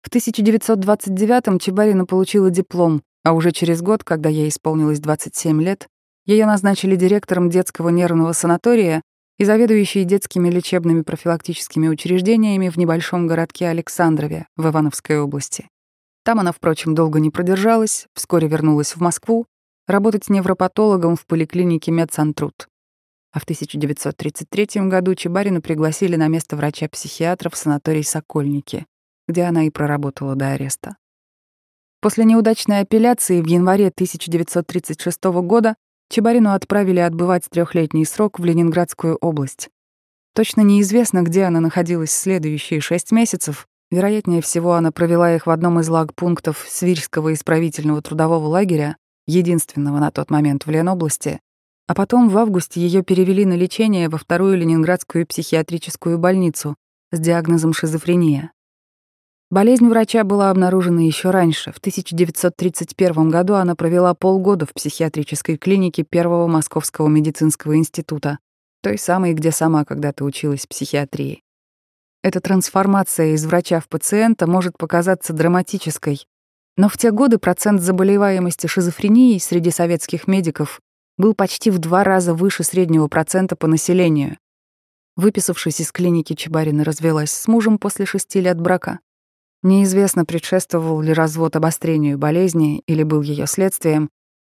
[0.00, 5.88] В 1929-м Чебарина получила диплом, а уже через год, когда ей исполнилось 27 лет,
[6.26, 9.02] ее назначили директором детского нервного санатория
[9.36, 15.68] и заведующей детскими лечебными профилактическими учреждениями в небольшом городке Александрове в Ивановской области.
[16.24, 19.46] Там она, впрочем, долго не продержалась, вскоре вернулась в Москву
[19.88, 22.68] работать невропатологом в поликлинике Медсантруд.
[23.32, 28.86] А в 1933 году Чебарину пригласили на место врача-психиатра в санаторий «Сокольники»,
[29.26, 30.96] где она и проработала до ареста.
[32.00, 35.74] После неудачной апелляции в январе 1936 года
[36.10, 39.68] Чебарину отправили отбывать трехлетний срок в Ленинградскую область.
[40.34, 43.66] Точно неизвестно, где она находилась следующие шесть месяцев.
[43.90, 48.96] Вероятнее всего, она провела их в одном из лагпунктов Свирского исправительного трудового лагеря,
[49.28, 51.38] единственного на тот момент в Ленобласти,
[51.86, 56.74] а потом в августе ее перевели на лечение во вторую Ленинградскую психиатрическую больницу
[57.12, 58.52] с диагнозом шизофрения.
[59.50, 61.72] Болезнь врача была обнаружена еще раньше.
[61.72, 68.40] В 1931 году она провела полгода в психиатрической клинике Первого Московского медицинского института,
[68.82, 71.42] той самой, где сама когда-то училась психиатрии.
[72.22, 76.26] Эта трансформация из врача в пациента может показаться драматической,
[76.78, 80.80] но в те годы процент заболеваемости шизофренией среди советских медиков
[81.18, 84.38] был почти в два раза выше среднего процента по населению.
[85.16, 89.00] Выписавшись из клиники, Чебарина развелась с мужем после шести лет брака.
[89.64, 94.08] Неизвестно, предшествовал ли развод обострению болезни или был ее следствием.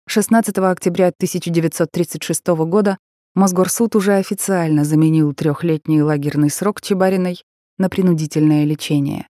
[0.07, 2.97] 16 октября 1936 года
[3.35, 7.43] Мосгорсуд уже официально заменил трехлетний лагерный срок Чебариной
[7.77, 9.27] на принудительное лечение.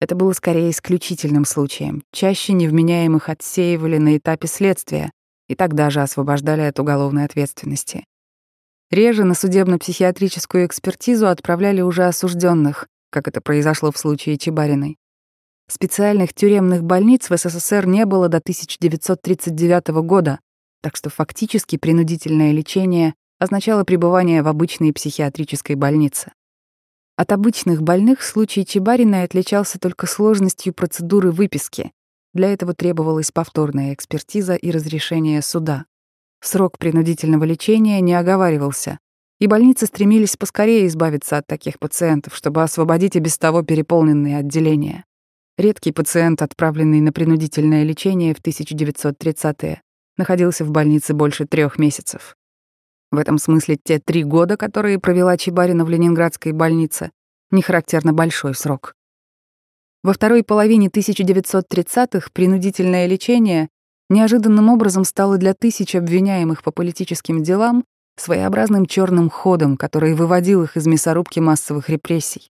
[0.00, 2.02] Это было скорее исключительным случаем.
[2.12, 5.10] Чаще невменяемых отсеивали на этапе следствия
[5.48, 8.04] и тогда же освобождали от уголовной ответственности.
[8.90, 14.96] Реже на судебно-психиатрическую экспертизу отправляли уже осужденных, как это произошло в случае Чебариной.
[15.70, 20.40] Специальных тюремных больниц в СССР не было до 1939 года,
[20.80, 26.32] так что фактически принудительное лечение означало пребывание в обычной психиатрической больнице.
[27.18, 31.90] От обычных больных случай Чебариной отличался только сложностью процедуры выписки.
[32.32, 35.86] Для этого требовалась повторная экспертиза и разрешение суда.
[36.40, 39.00] Срок принудительного лечения не оговаривался,
[39.40, 45.04] и больницы стремились поскорее избавиться от таких пациентов, чтобы освободить и без того переполненные отделения.
[45.56, 49.82] Редкий пациент, отправленный на принудительное лечение в 1930-е,
[50.16, 52.37] находился в больнице больше трех месяцев.
[53.10, 57.10] В этом смысле те три года, которые провела Чебарина в Ленинградской больнице,
[57.50, 58.94] не характерно большой срок.
[60.02, 63.68] Во второй половине 1930-х принудительное лечение
[64.10, 67.84] неожиданным образом стало для тысяч обвиняемых по политическим делам
[68.16, 72.50] своеобразным черным ходом, который выводил их из мясорубки массовых репрессий.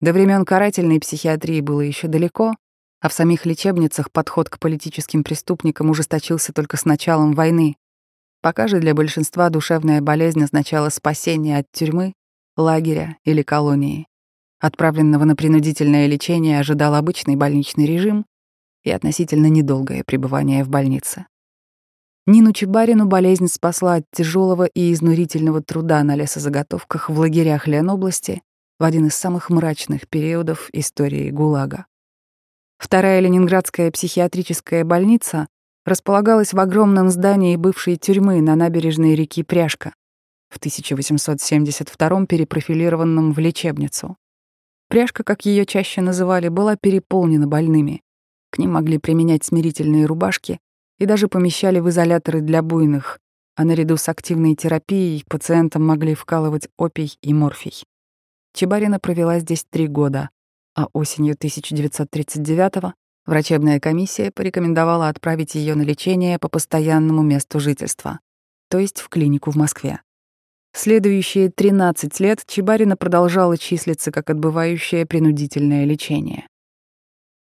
[0.00, 2.54] До времен карательной психиатрии было еще далеко,
[3.00, 7.76] а в самих лечебницах подход к политическим преступникам ужесточился только с началом войны,
[8.42, 12.14] Пока же для большинства душевная болезнь означала спасение от тюрьмы,
[12.56, 14.06] лагеря или колонии.
[14.60, 18.26] Отправленного на принудительное лечение ожидал обычный больничный режим
[18.82, 21.26] и относительно недолгое пребывание в больнице.
[22.26, 28.42] Нину Чебарину болезнь спасла от тяжелого и изнурительного труда на лесозаготовках в лагерях Ленобласти
[28.78, 31.86] в один из самых мрачных периодов истории ГУЛАГа.
[32.78, 35.48] Вторая ленинградская психиатрическая больница
[35.90, 39.92] располагалась в огромном здании бывшей тюрьмы на набережной реки Пряжка,
[40.48, 44.16] в 1872 перепрофилированном в лечебницу.
[44.88, 48.02] Пряжка, как ее чаще называли, была переполнена больными.
[48.50, 50.58] К ним могли применять смирительные рубашки
[50.98, 53.18] и даже помещали в изоляторы для буйных,
[53.56, 57.84] а наряду с активной терапией пациентам могли вкалывать опий и морфий.
[58.54, 60.30] Чебарина провела здесь три года,
[60.74, 62.94] а осенью 1939
[63.26, 68.20] врачебная комиссия порекомендовала отправить ее на лечение по постоянному месту жительства,
[68.68, 70.00] то есть в клинику в Москве.
[70.72, 76.46] Следующие 13 лет Чебарина продолжала числиться как отбывающее принудительное лечение.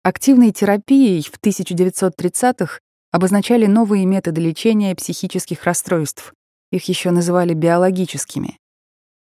[0.04, 2.80] Активной терапией в 1930-х
[3.12, 6.34] обозначали новые методы лечения психических расстройств.
[6.72, 8.58] Их еще называли биологическими.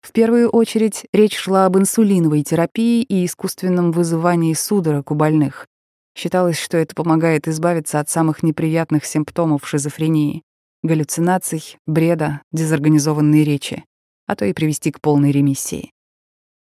[0.02, 5.67] В первую очередь речь шла об инсулиновой терапии и искусственном вызывании судорог у больных.
[6.15, 10.43] Считалось, что это помогает избавиться от самых неприятных симптомов шизофрении
[10.84, 13.86] галлюцинаций, бреда, дезорганизованной речи,
[14.28, 15.91] а то и привести к полной ремиссии.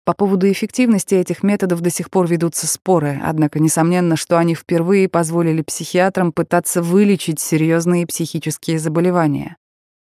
[0.04, 5.08] По поводу эффективности этих методов до сих пор ведутся споры, однако несомненно, что они впервые
[5.08, 9.58] позволили психиатрам пытаться вылечить серьезные психические заболевания.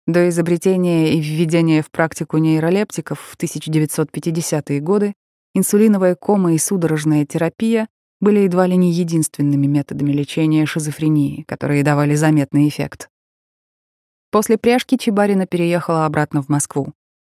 [0.07, 5.13] До изобретения и введения в практику нейролептиков в 1950-е годы
[5.55, 7.87] инсулиновая кома и судорожная терапия
[8.21, 13.09] были едва ли не единственными методами лечения шизофрении, которые давали заметный эффект.
[14.31, 16.93] После пряжки Чебарина переехала обратно в Москву.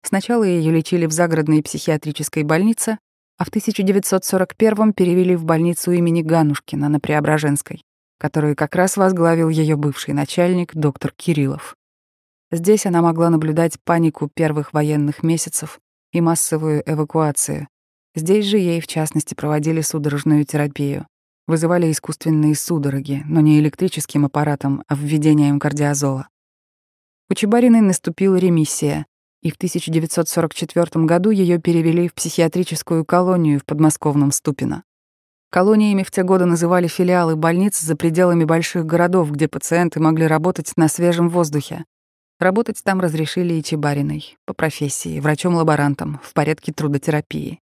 [0.04, 2.98] Сначала ее лечили в загородной психиатрической больнице,
[3.38, 7.84] а в 1941-м перевели в больницу имени Ганушкина на Преображенской,
[8.20, 11.76] которую как раз возглавил ее бывший начальник доктор Кириллов.
[12.52, 15.80] Здесь она могла наблюдать панику первых военных месяцев
[16.12, 17.68] и массовую эвакуацию.
[18.16, 21.08] Здесь же ей, в частности, проводили судорожную терапию.
[21.48, 26.28] Вызывали искусственные судороги, но не электрическим аппаратом, а введением кардиозола.
[27.30, 29.06] У Чебариной наступила ремиссия,
[29.42, 34.84] и в 1944 году ее перевели в психиатрическую колонию в подмосковном Ступино.
[35.50, 40.72] Колониями в те годы называли филиалы больниц за пределами больших городов, где пациенты могли работать
[40.78, 41.86] на свежем воздухе.
[42.40, 47.60] Работать там разрешили и Чебариной, по профессии, врачом-лаборантом, в порядке трудотерапии.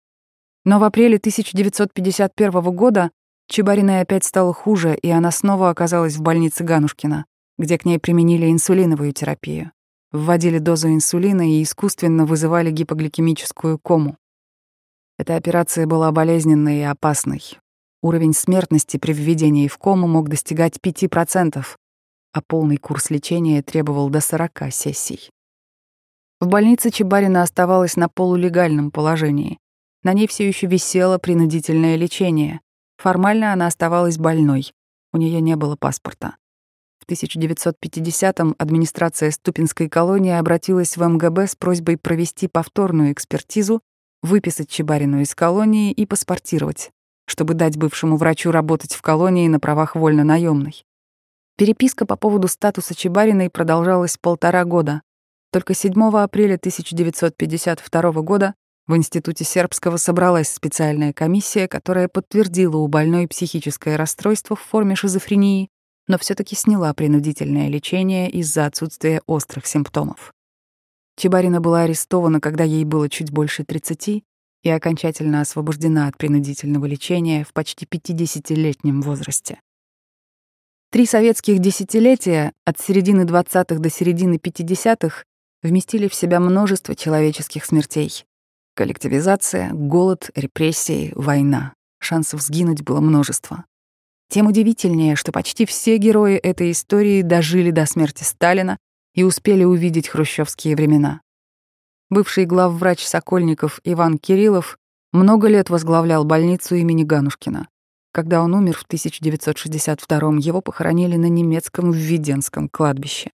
[0.66, 3.11] Но в апреле 1951 года
[3.48, 7.24] Чебариной опять стало хуже, и она снова оказалась в больнице Ганушкина
[7.59, 9.72] где к ней применили инсулиновую терапию.
[10.12, 14.16] Вводили дозу инсулина и искусственно вызывали гипогликемическую кому.
[15.18, 17.42] Эта операция была болезненной и опасной.
[18.02, 21.64] Уровень смертности при введении в кому мог достигать 5%,
[22.33, 25.31] а полный курс лечения требовал до 40 сессий.
[26.38, 29.59] В больнице Чебарина оставалась на полулегальном положении.
[30.07, 32.61] На ней все еще висело принудительное лечение.
[32.97, 34.73] Формально она оставалась больной.
[35.12, 36.37] У нее не было паспорта.
[37.01, 43.81] В 1950-м администрация Ступинской колонии обратилась в МГБ с просьбой провести повторную экспертизу,
[44.23, 46.92] выписать Чебарину из колонии и паспортировать,
[47.27, 50.85] чтобы дать бывшему врачу работать в колонии на правах вольно-наемной.
[51.57, 55.03] Переписка по поводу статуса Чебариной продолжалась полтора года.
[55.51, 58.55] Только 7 апреля 1952 года
[58.87, 65.70] в Институте Сербского собралась специальная комиссия, которая подтвердила у больной психическое расстройство в форме шизофрении
[66.09, 70.33] но все таки сняла принудительное лечение из-за отсутствия острых симптомов.
[71.16, 74.22] Чебарина была арестована, когда ей было чуть больше 30,
[74.62, 79.61] и окончательно освобождена от принудительного лечения в почти 50-летнем возрасте.
[80.90, 85.25] Три советских десятилетия, от середины 20-х до середины 50-х,
[85.62, 88.25] вместили в себя множество человеческих смертей.
[88.76, 91.72] Коллективизация, голод, репрессии, война.
[91.98, 93.64] Шансов сгинуть было множество.
[94.28, 98.76] Тем удивительнее, что почти все герои этой истории дожили до смерти Сталина
[99.14, 101.22] и успели увидеть хрущевские времена.
[102.10, 104.77] Бывший главврач Сокольников Иван Кириллов
[105.10, 107.68] много лет возглавлял больницу имени Ганушкина.
[108.12, 113.31] Когда он умер в 1962 его похоронили на немецком Введенском кладбище.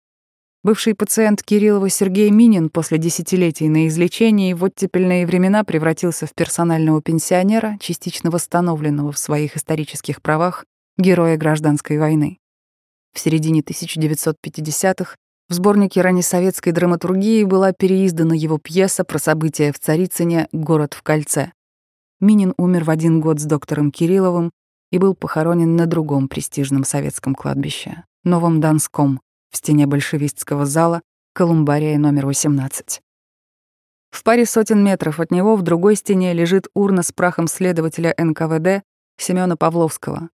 [0.62, 7.02] Бывший пациент Кириллова Сергей Минин после десятилетий на излечении в оттепельные времена превратился в персонального
[7.02, 10.66] пенсионера, частично восстановленного в своих исторических правах
[10.98, 12.40] героя гражданской войны.
[13.14, 15.16] В середине 1950-х
[15.48, 21.54] в сборнике раннесоветской драматургии была переиздана его пьеса про события в Царицыне «Город в кольце».
[22.20, 24.52] Минин умер в один год с доктором Кирилловым
[24.92, 31.02] и был похоронен на другом престижном советском кладбище— Новом Донском, в стене большевистского зала
[31.34, 33.02] колумбария номер 18.
[34.12, 38.84] В паре сотен метров от него в другой стене лежит урна с прахом следователя НКВД
[39.18, 40.30] Семёна Павловского.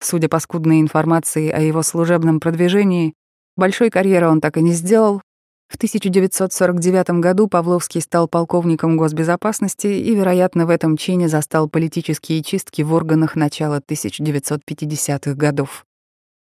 [0.00, 3.14] Судя по скудной информации о его служебном продвижении,
[3.56, 5.22] большой карьеры он так и не сделал.
[5.68, 12.82] В 1949 году Павловский стал полковником госбезопасности и, вероятно, в этом чине застал политические чистки
[12.82, 15.86] в органах начала 1950-х годов.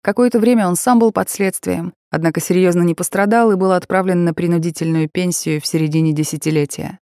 [0.06, 4.32] Какое-то время он сам был под следствием, однако серьезно не пострадал и был отправлен на
[4.32, 7.00] принудительную пенсию в середине десятилетия.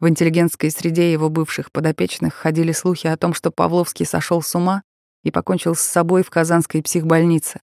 [0.00, 4.82] В интеллигентской среде его бывших подопечных ходили слухи о том, что Павловский сошел с ума
[5.24, 7.60] и покончил с собой в Казанской психбольнице.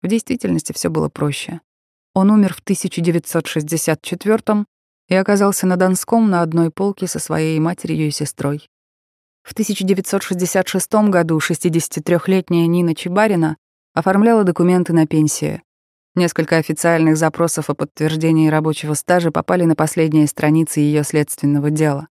[0.00, 1.60] В действительности все было проще.
[2.14, 4.64] Он умер в 1964
[5.08, 8.66] и оказался на Донском на одной полке со своей матерью и сестрой.
[9.42, 13.58] В 1966 году 63-летняя Нина Чебарина
[13.96, 15.62] оформляла документы на пенсию.
[16.14, 22.08] Несколько официальных запросов о подтверждении рабочего стажа попали на последние страницы ее следственного дела.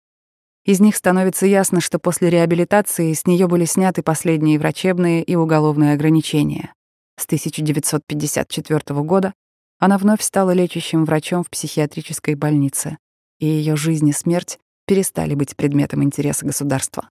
[0.65, 5.93] Из них становится ясно, что после реабилитации с нее были сняты последние врачебные и уголовные
[5.93, 6.73] ограничения.
[7.19, 9.35] С 1954 года
[9.79, 12.97] она вновь стала лечащим врачом в психиатрической больнице,
[13.41, 17.11] и ее жизнь и смерть перестали быть предметом интереса государства.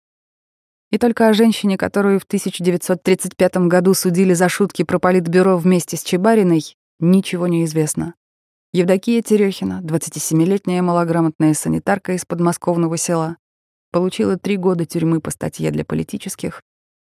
[0.94, 6.04] И только о женщине, которую в 1935 году судили за шутки про политбюро вместе с
[6.04, 8.14] Чебариной, ничего не известно.
[8.74, 13.38] Евдокия Терехина, 27-летняя малограмотная санитарка из подмосковного села,
[13.92, 16.62] получила три года тюрьмы по статье для политических,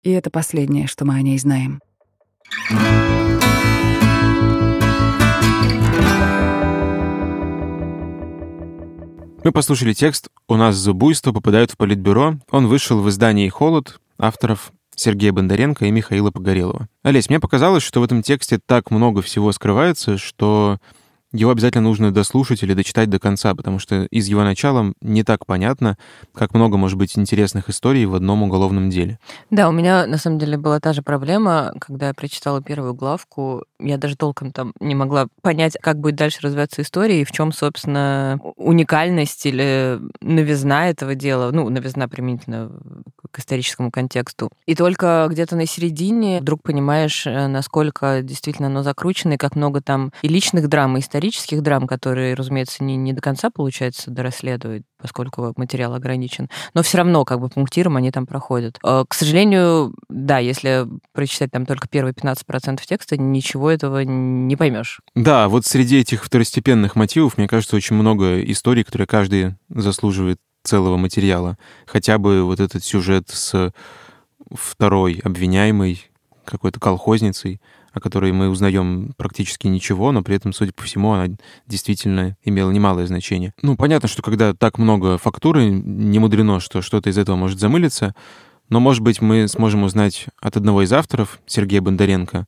[0.02, 1.80] и это последнее, что мы о ней знаем.
[9.42, 12.34] Мы послушали текст «У нас за буйство попадают в политбюро».
[12.50, 16.88] Он вышел в издании «Холод» авторов Сергея Бондаренко и Михаила Погорелова.
[17.02, 20.76] Олесь, мне показалось, что в этом тексте так много всего скрывается, что
[21.32, 25.46] его обязательно нужно дослушать или дочитать до конца, потому что из его начала не так
[25.46, 25.96] понятно,
[26.34, 29.18] как много может быть интересных историй в одном уголовном деле.
[29.50, 33.64] Да, у меня на самом деле была та же проблема, когда я прочитала первую главку,
[33.78, 37.52] я даже толком там не могла понять, как будет дальше развиваться история и в чем,
[37.52, 42.72] собственно, уникальность или новизна этого дела, ну, новизна применительно
[43.30, 44.50] к историческому контексту.
[44.66, 49.80] И только где-то на середине вдруг понимаешь, э, насколько действительно оно закручено, и как много
[49.80, 51.19] там и личных драм, и исторических
[51.60, 56.48] драм, которые, разумеется, не, не до конца, получается, дорасследовать, поскольку материал ограничен.
[56.74, 58.78] Но все равно, как бы, пунктиром они там проходят.
[58.84, 65.00] Э, к сожалению, да, если прочитать там только первые 15% текста, ничего этого не поймешь.
[65.14, 70.96] Да, вот среди этих второстепенных мотивов, мне кажется, очень много историй, которые каждый заслуживает целого
[70.96, 71.56] материала.
[71.86, 73.72] Хотя бы вот этот сюжет с
[74.50, 76.10] второй обвиняемой,
[76.44, 77.60] какой-то колхозницей,
[77.92, 81.34] о которой мы узнаем практически ничего, но при этом, судя по всему, она
[81.66, 83.52] действительно имела немалое значение.
[83.62, 88.14] Ну, понятно, что когда так много фактуры, не мудрено, что что-то из этого может замылиться,
[88.68, 92.46] но, может быть, мы сможем узнать от одного из авторов, Сергея Бондаренко,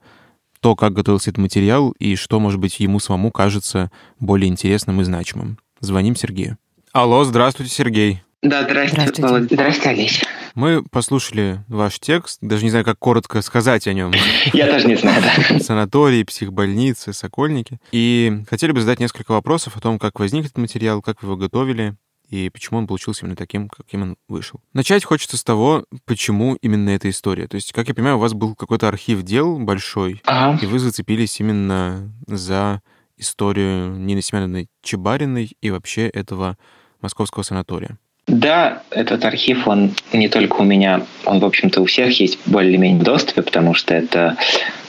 [0.61, 3.91] то, как готовился этот материал и что, может быть, ему самому кажется
[4.21, 5.59] более интересным и значимым.
[5.81, 6.57] Звоним Сергею.
[6.93, 8.23] Алло, здравствуйте, Сергей.
[8.43, 9.57] Да, здравствуйте, здравствуйте.
[9.57, 9.87] Володь.
[9.87, 10.27] Олеся.
[10.57, 14.13] Мы послушали ваш текст, даже не знаю, как коротко сказать о нем.
[14.53, 15.61] Я даже не знаю, да.
[15.61, 17.79] Санатории, психбольницы, сокольники.
[17.93, 21.37] И хотели бы задать несколько вопросов о том, как возник этот материал, как вы его
[21.37, 21.95] готовили,
[22.31, 24.61] и почему он получился именно таким, каким он вышел.
[24.73, 27.47] Начать хочется с того, почему именно эта история.
[27.47, 30.59] То есть, как я понимаю, у вас был какой-то архив дел большой, ага.
[30.61, 32.83] и вы зацепились именно за
[33.17, 36.59] историю Нины Семеновны Чебариной и вообще этого
[37.01, 37.99] московского санатория.
[38.29, 43.03] Да, этот архив, он не только у меня, он, в общем-то, у всех есть более-менее
[43.03, 44.37] доступе, потому что это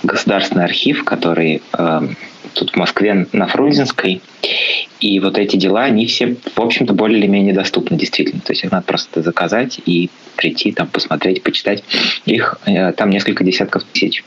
[0.03, 2.01] государственный архив, который э,
[2.53, 4.21] тут в Москве на Фрунзенской.
[4.99, 8.41] И вот эти дела, они все, в общем-то, более или менее доступны, действительно.
[8.41, 11.84] То есть их надо просто заказать и прийти, там, посмотреть, почитать.
[12.25, 14.23] Их э, там несколько десятков тысяч.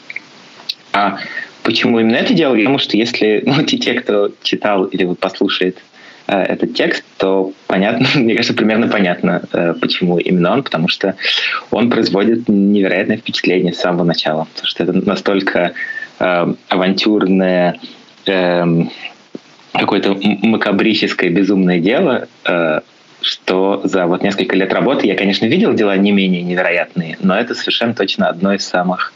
[0.92, 1.18] А
[1.62, 2.57] почему именно это делал?
[2.57, 5.78] Потому что если ну, те, кто читал или вот послушает
[6.33, 11.14] этот текст, то понятно, мне кажется, примерно понятно, э, почему именно он, потому что
[11.70, 15.72] он производит невероятное впечатление с самого начала, потому что это настолько
[16.18, 17.79] э, авантюрное,
[18.27, 18.64] э,
[19.72, 22.81] какое-то макабрическое, безумное дело, э,
[23.20, 27.55] что за вот несколько лет работы я, конечно, видел дела не менее невероятные, но это
[27.55, 29.15] совершенно точно одно из самых э,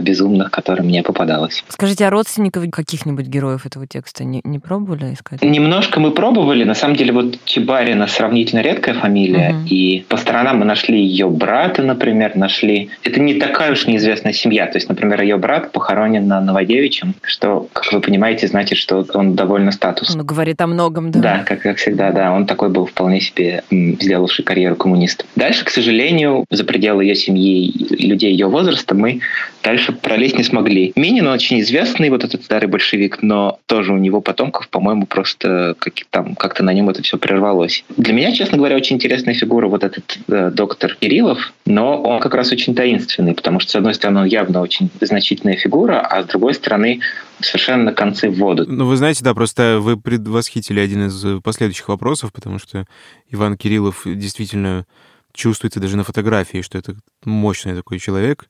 [0.00, 1.64] безумных, которые мне попадалось.
[1.68, 5.42] Скажите, а родственников каких-нибудь героев этого текста не, не пробовали искать?
[5.42, 6.64] Немножко мы пробовали.
[6.64, 9.66] На самом деле, вот Чебарина сравнительно редкая фамилия, угу.
[9.66, 12.90] и по сторонам мы нашли ее брата, например, нашли.
[13.02, 14.66] Это не такая уж неизвестная семья.
[14.66, 19.34] То есть, например, ее брат похоронен на Новодевичьем, что, как вы понимаете, значит, что он
[19.34, 20.14] довольно статус.
[20.14, 21.20] Он говорит о многом, да.
[21.20, 22.32] Да, как, как всегда, да.
[22.32, 25.24] Он такой был вполне себе сделавший карьеру коммуниста.
[25.36, 29.20] Дальше, к сожалению, за пределы ее семьи, людей ее возраста, мы
[29.62, 30.92] дальше пролезть не смогли.
[30.96, 35.94] Минин очень известный, вот этот старый большевик, но тоже у него потомков, по-моему, просто как,
[36.10, 37.84] там, как-то на нем это все прервалось.
[37.96, 42.34] Для меня, честно говоря, очень интересная фигура вот этот э, доктор Кириллов, но он как
[42.34, 46.26] раз очень таинственный, потому что, с одной стороны, он явно очень значительная фигура, а с
[46.26, 47.00] другой стороны,
[47.40, 48.64] совершенно на концы в воду.
[48.66, 52.86] Ну, вы знаете, да, просто вы предвосхитили один из последующих вопросов, потому что
[53.30, 54.86] Иван Кириллов действительно
[55.32, 56.94] чувствуется даже на фотографии, что это
[57.24, 58.48] мощный такой человек,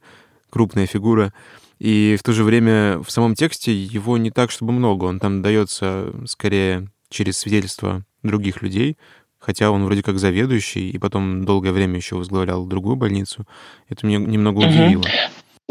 [0.53, 1.33] крупная фигура.
[1.79, 5.07] И в то же время в самом тексте его не так, чтобы много.
[5.07, 8.97] Он там дается скорее через свидетельства других людей,
[9.39, 13.47] хотя он вроде как заведующий, и потом долгое время еще возглавлял другую больницу.
[13.89, 15.05] Это меня немного удивило.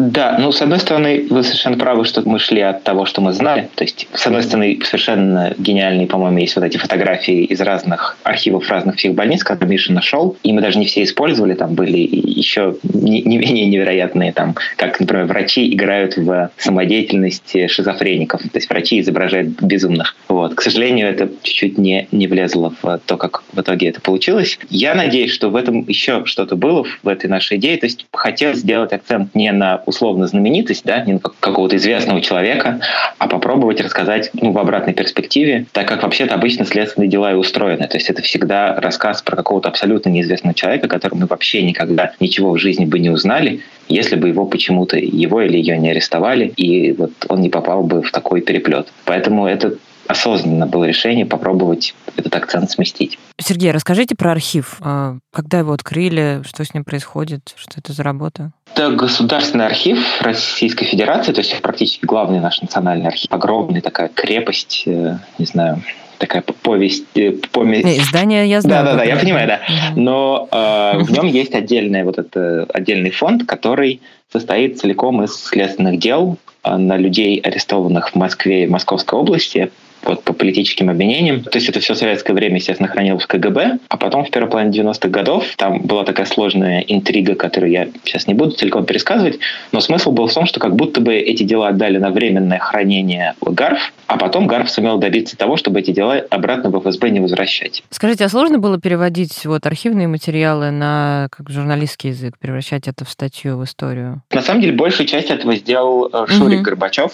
[0.10, 3.34] Да, ну, с одной стороны, вы совершенно правы, что мы шли от того, что мы
[3.34, 3.70] знали.
[3.76, 8.68] То есть, с одной стороны, совершенно гениальные, по-моему, есть вот эти фотографии из разных архивов
[8.70, 13.22] разных психбольниц, которые Миша нашел, и мы даже не все использовали, там были еще не,
[13.22, 19.62] не менее невероятные, там, как, например, врачи играют в самодеятельность шизофреников, то есть врачи изображают
[19.62, 20.16] безумных.
[20.28, 20.56] Вот.
[20.56, 24.58] К сожалению, это чуть-чуть не, не влезло в то, как в итоге это получилось.
[24.70, 28.56] Я надеюсь, что в этом еще что-то было, в этой нашей идее, то есть хотел
[28.56, 32.80] сделать акцент не на условно знаменитость, да, не какого-то известного человека,
[33.18, 37.88] а попробовать рассказать ну, в обратной перспективе, так как вообще-то обычно следственные дела и устроены.
[37.88, 42.52] То есть это всегда рассказ про какого-то абсолютно неизвестного человека, которого мы вообще никогда ничего
[42.52, 46.94] в жизни бы не узнали, если бы его почему-то, его или ее не арестовали, и
[46.94, 48.88] вот он не попал бы в такой переплет.
[49.06, 49.76] Поэтому это
[50.08, 53.18] осознанно было решение попробовать этот акцент сместить.
[53.40, 54.78] Сергей, расскажите про архив.
[54.82, 58.52] А, когда его открыли, что с ним происходит, что это за работа?
[58.74, 63.28] Это государственный архив Российской Федерации, то есть практически главный наш национальный архив.
[63.32, 65.82] Огромная такая крепость, э, не знаю,
[66.22, 67.84] такая повесть, э, помесь.
[67.86, 68.86] Издание я знаю.
[68.86, 69.60] Да, да, да, я понимаю, да.
[69.96, 74.02] Но э, в нем есть отдельный вот это отдельный фонд, который
[74.32, 79.72] состоит целиком из следственных дел э, на людей, арестованных в Москве и Московской области
[80.04, 81.44] вот по политическим обвинениям.
[81.44, 84.80] То есть это все советское время, естественно, хранилось в КГБ, а потом в первой половине
[84.80, 89.40] 90-х годов там была такая сложная интрига, которую я сейчас не буду целиком пересказывать,
[89.72, 93.36] но смысл был в том, что как будто бы эти дела отдали на временное хранение
[93.42, 97.84] ГАРФ, а потом ГАРФ сумел добиться того, чтобы эти дела обратно в ФСБ не возвращать.
[97.90, 103.10] Скажите, а сложно было переводить вот архивные материалы на как журналистский язык, превращать это в
[103.10, 104.22] статью, в историю?
[104.32, 106.66] На самом деле, большую часть этого сделал э, Шурик угу.
[106.66, 107.14] Горбачев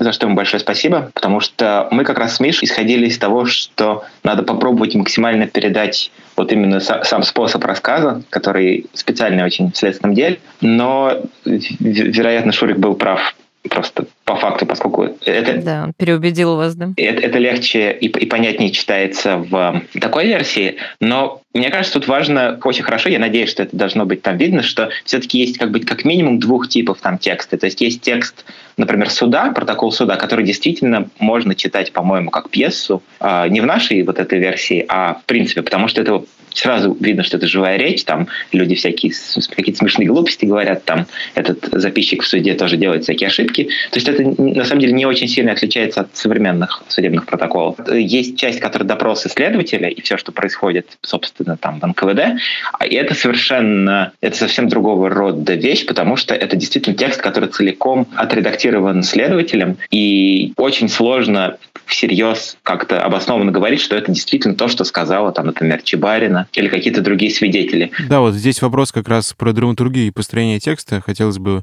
[0.00, 3.44] за что ему большое спасибо, потому что мы как раз с Мишей исходили из того,
[3.44, 10.14] что надо попробовать максимально передать вот именно сам способ рассказа, который специальный очень в следственном
[10.14, 13.34] деле, но, вероятно, Шурик был прав
[13.68, 15.60] просто по факту, поскольку это...
[15.60, 16.90] Да, он переубедил вас, да?
[16.96, 22.60] Это, это легче и, и понятнее читается в такой версии, но мне кажется, тут важно,
[22.62, 25.80] очень хорошо, я надеюсь, что это должно быть там видно, что все-таки есть как бы
[25.80, 27.58] как минимум двух типов там текста.
[27.58, 28.44] То есть есть текст,
[28.76, 34.04] например, суда, протокол суда, который действительно можно читать, по-моему, как пьесу, а, не в нашей
[34.04, 36.22] вот этой версии, а в принципе, потому что это
[36.54, 39.12] сразу видно, что это живая речь, там люди всякие
[39.50, 43.64] какие-то смешные глупости говорят, там этот записчик в суде тоже делает всякие ошибки.
[43.90, 47.76] То есть это на самом деле не очень сильно отличается от современных судебных протоколов.
[47.92, 52.40] Есть часть, которая допрос исследователя и все, что происходит, собственно, там в НКВД,
[52.84, 58.06] и это совершенно, это совсем другого рода вещь, потому что это действительно текст, который целиком
[58.14, 61.56] отредактирован следователем, и очень сложно
[61.86, 67.00] всерьез как-то обоснованно говорить, что это действительно то, что сказала, там, например, Чебарина или какие-то
[67.00, 67.90] другие свидетели.
[68.08, 71.00] Да, вот здесь вопрос как раз про драматургию и построение текста.
[71.00, 71.62] Хотелось бы,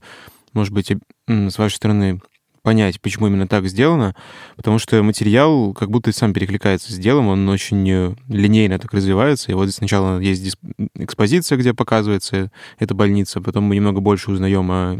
[0.53, 0.91] может быть,
[1.28, 2.20] с вашей стороны
[2.68, 4.13] понять, почему именно так сделано,
[4.57, 9.49] потому что материал как будто сам перекликается с делом, он очень э, линейно так развивается,
[9.49, 10.57] и вот сначала есть
[10.95, 14.99] экспозиция, где показывается эта больница, потом мы немного больше узнаем о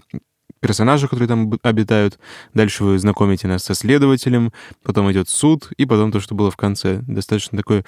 [0.62, 2.20] персонажах, которые там обитают.
[2.54, 6.56] Дальше вы знакомите нас со следователем, потом идет суд, и потом то, что было в
[6.56, 7.02] конце.
[7.06, 7.84] Достаточно такой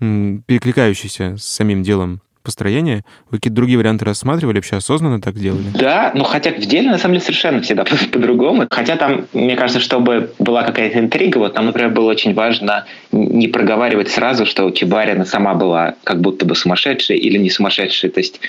[0.00, 3.04] перекликающийся с самим делом построение.
[3.30, 5.64] Вы какие-то другие варианты рассматривали, вообще осознанно так делали?
[5.74, 8.66] Да, ну хотя в деле на самом деле совершенно всегда по-другому.
[8.70, 12.84] Хотя там, мне кажется, чтобы была какая-то интрига, вот нам, например, было очень важно
[13.14, 18.10] не проговаривать сразу, что Чебарина сама была как будто бы сумасшедшая или не сумасшедшая.
[18.10, 18.40] То есть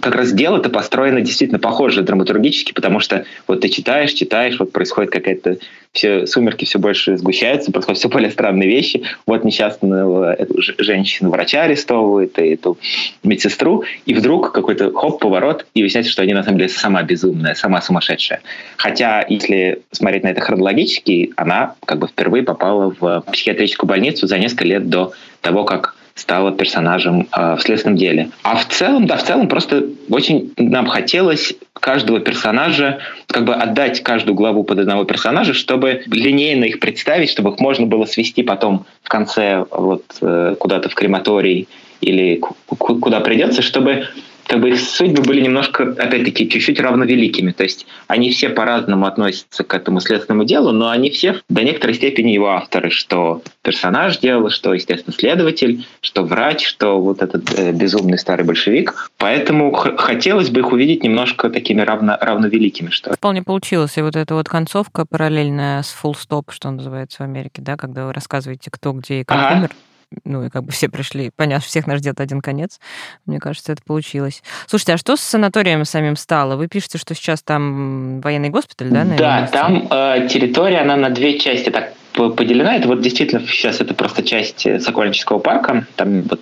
[0.00, 5.10] как раз дело-то построено действительно похоже драматургически, потому что вот ты читаешь, читаешь, вот происходит
[5.10, 5.58] какая-то
[5.94, 9.04] все сумерки все больше сгущаются, происходят все более странные вещи.
[9.26, 12.78] Вот несчастную эту женщину врача арестовывают, и эту
[13.22, 17.54] медсестру, и вдруг какой-то хоп, поворот, и выясняется, что они на самом деле сама безумная,
[17.54, 18.42] сама сумасшедшая.
[18.76, 24.38] Хотя, если смотреть на это хронологически, она как бы впервые попала в психиатрическую больницу за
[24.38, 28.30] несколько лет до того, как стала персонажем э, в следственном деле.
[28.42, 34.02] А в целом, да, в целом просто очень нам хотелось каждого персонажа, как бы отдать
[34.02, 38.86] каждую главу под одного персонажа, чтобы линейно их представить, чтобы их можно было свести потом
[39.02, 41.68] в конце вот э, куда-то в крематорий
[42.00, 44.06] или куда придется, чтобы
[44.46, 47.52] как бы их судьбы были немножко, опять-таки, чуть-чуть равновеликими.
[47.52, 51.94] То есть они все по-разному относятся к этому следственному делу, но они все до некоторой
[51.94, 57.72] степени его авторы, что персонаж делал, что, естественно, следователь, что врач, что вот этот э,
[57.72, 59.10] безумный старый большевик.
[59.18, 62.90] Поэтому хотелось бы их увидеть немножко такими равно, равновеликими.
[62.90, 63.96] Что Вполне получилось.
[63.96, 68.06] И вот эта вот концовка параллельная с full stop, что называется в Америке, да, когда
[68.06, 69.58] вы рассказываете, кто где и как ага.
[69.58, 69.70] умер
[70.24, 72.80] ну и как бы все пришли, понятно, всех нас ждет один конец.
[73.26, 74.42] Мне кажется, это получилось.
[74.66, 76.56] Слушайте, а что с санаторием самим стало?
[76.56, 79.04] Вы пишете, что сейчас там военный госпиталь, да?
[79.04, 82.76] Да, там э, территория, она на две части так поделена.
[82.76, 85.86] Это вот действительно сейчас это просто часть э, Сокольнического парка.
[85.96, 86.40] Там вот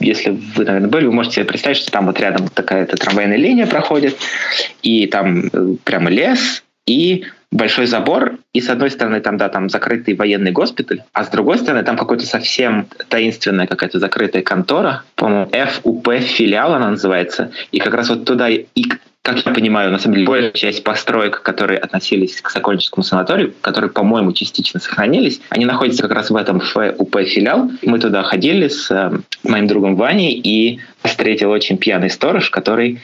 [0.00, 3.66] если вы, наверное, были, вы можете себе представить, что там вот рядом такая-то трамвайная линия
[3.66, 4.16] проходит,
[4.82, 9.68] и там э, прямо лес, и большой забор, и с одной стороны там, да, там
[9.68, 15.50] закрытый военный госпиталь, а с другой стороны там какой-то совсем таинственная какая-то закрытая контора, по-моему,
[15.50, 18.64] ФУП филиал она называется, и как раз вот туда и
[19.22, 23.90] как я понимаю, на самом деле, большая часть построек, которые относились к Сокольническому санаторию, которые,
[23.90, 27.70] по-моему, частично сохранились, они находятся как раз в этом ФУП филиал.
[27.82, 33.00] Мы туда ходили с э, моим другом Ваней и встретил очень пьяный сторож, который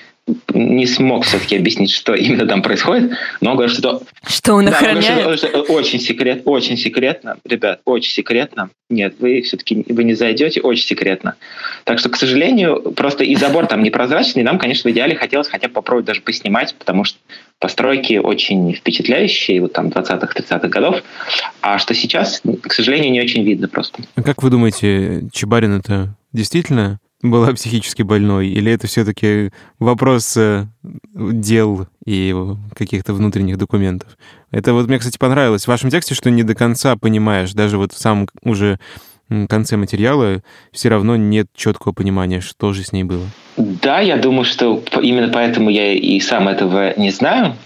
[0.52, 4.02] не смог все-таки объяснить, что именно там происходит, но он говорит, что...
[4.26, 5.26] Что он да, охраняет?
[5.26, 8.70] Он что очень секрет, очень секретно, ребят, очень секретно.
[8.90, 11.36] Нет, вы все-таки вы не зайдете, очень секретно.
[11.84, 15.68] Так что, к сожалению, просто и забор там непрозрачный, нам, конечно, в идеале хотелось хотя
[15.68, 17.18] бы попробовать даже поснимать, потому что
[17.58, 21.02] постройки очень впечатляющие, вот там 20-30-х годов,
[21.60, 24.02] а что сейчас, к сожалению, не очень видно просто.
[24.16, 26.98] А как вы думаете, Чебарин это действительно
[27.30, 30.66] была психически больной, или это все-таки вопрос э,
[31.14, 32.34] дел и
[32.74, 34.16] каких-то внутренних документов?
[34.50, 37.92] Это вот мне, кстати, понравилось в вашем тексте, что не до конца понимаешь, даже вот
[37.92, 38.78] в самом уже
[39.48, 40.40] конце материала
[40.72, 43.26] все равно нет четкого понимания, что же с ней было.
[43.56, 47.56] Да, я думаю, что именно поэтому я и сам этого не знаю.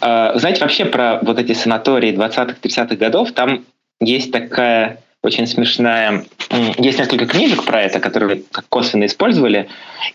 [0.00, 3.64] А, знаете, вообще про вот эти санатории 20-30-х годов, там
[4.00, 6.24] есть такая очень смешная.
[6.78, 9.68] Есть несколько книжек про это, которые косвенно использовали.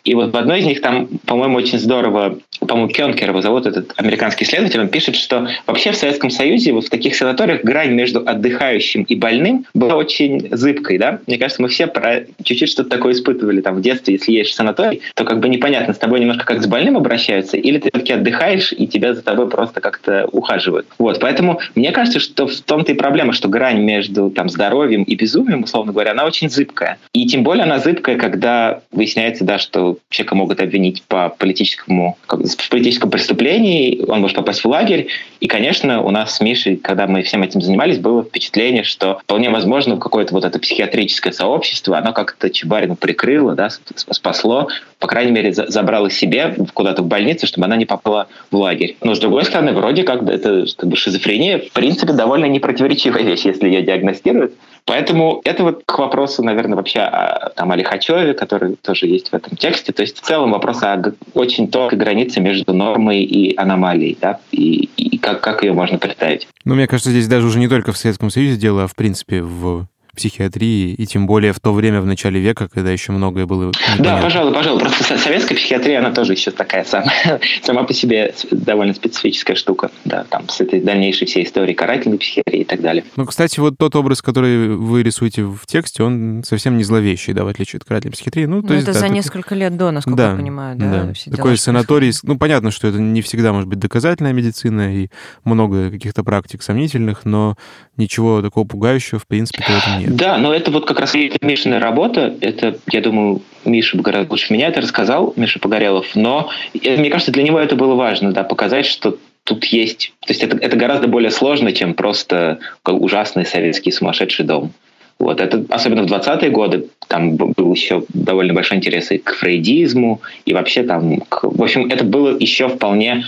[0.04, 3.94] И вот в одной из них там, по-моему, очень здорово, по-моему, Кенкер его зовут, этот
[3.98, 8.24] американский исследователь, он пишет, что вообще в Советском Союзе вот в таких санаториях грань между
[8.26, 11.20] отдыхающим и больным была очень зыбкой, да?
[11.28, 14.16] Мне кажется, мы все про чуть-чуть что-то такое испытывали там в детстве.
[14.16, 17.58] Если едешь в санаторий, то как бы непонятно, с тобой немножко как с больным обращаются,
[17.58, 20.88] или ты все-таки отдыхаешь, и тебя за тобой просто как-то ухаживают.
[20.98, 25.16] Вот, поэтому мне кажется, что в том-то и проблема, что грань между там здоровьем и
[25.16, 26.98] безумием, условно говоря, она очень зыбкая.
[27.14, 32.70] И тем более она зыбкая, когда выясняется, да, что человека могут обвинить по политическому, в
[32.70, 35.08] политическом преступлении, он может попасть в лагерь.
[35.40, 39.50] И, конечно, у нас с Мишей, когда мы всем этим занимались, было впечатление, что вполне
[39.50, 44.70] возможно какое-то вот это психиатрическое сообщество, оно как-то Чебарину прикрыло, да, спасло,
[45.00, 48.98] по крайней мере, забрало себе куда-то в больницу, чтобы она не попала в лагерь.
[49.02, 53.46] Но, с другой стороны, вроде как это как бы шизофрения, в принципе, довольно непротиворечивая вещь,
[53.46, 54.54] если ее диагностируют.
[54.86, 59.34] Поэтому это вот к вопросу, наверное, вообще о, там, о Лихачеве, который тоже есть в
[59.34, 59.92] этом тексте.
[59.92, 61.02] То есть в целом вопрос о
[61.34, 66.48] очень тонкой границе между нормой и аномалией, да, и, и как, как ее можно представить.
[66.66, 69.42] Ну, мне кажется, здесь даже уже не только в Советском Союзе дело, а в принципе
[69.42, 73.68] в психиатрии, и тем более в то время, в начале века, когда еще многое было
[73.68, 74.04] непонятно.
[74.04, 74.80] Да, пожалуй, пожалуй.
[74.80, 77.12] Просто советская психиатрия, она тоже еще такая сама,
[77.64, 79.92] сама по себе довольно специфическая штука.
[80.06, 83.04] Да, там с этой дальнейшей всей историей карательной психиатрии и так далее.
[83.16, 87.44] Ну, кстати, вот тот образ, который вы рисуете в тексте, он совсем не зловещий, да,
[87.44, 88.46] в отличие от карательной психиатрии.
[88.46, 89.16] Ну, то ну, есть, это да, за такой...
[89.16, 91.04] несколько лет до, насколько да, я понимаю, да?
[91.04, 91.36] да.
[91.36, 95.10] Такой санаторий, ну, понятно, что это не всегда может быть доказательная медицина и
[95.44, 97.56] много каких-то практик сомнительных, но
[97.98, 100.05] ничего такого пугающего, в принципе, в этом нет.
[100.08, 102.36] Да, но это вот как раз и Мишина работа.
[102.42, 106.16] Это, я думаю, Миша гораздо лучше меня это рассказал, Миша Погорелов.
[106.16, 110.14] Но мне кажется, для него это было важно, да, показать, что тут есть...
[110.26, 114.72] То есть это, это гораздо более сложно, чем просто ужасный советский сумасшедший дом.
[115.18, 120.22] Вот это, особенно в 20-е годы, там был еще довольно большой интерес и к фрейдизму,
[120.46, 123.26] и вообще там, к, в общем, это было еще вполне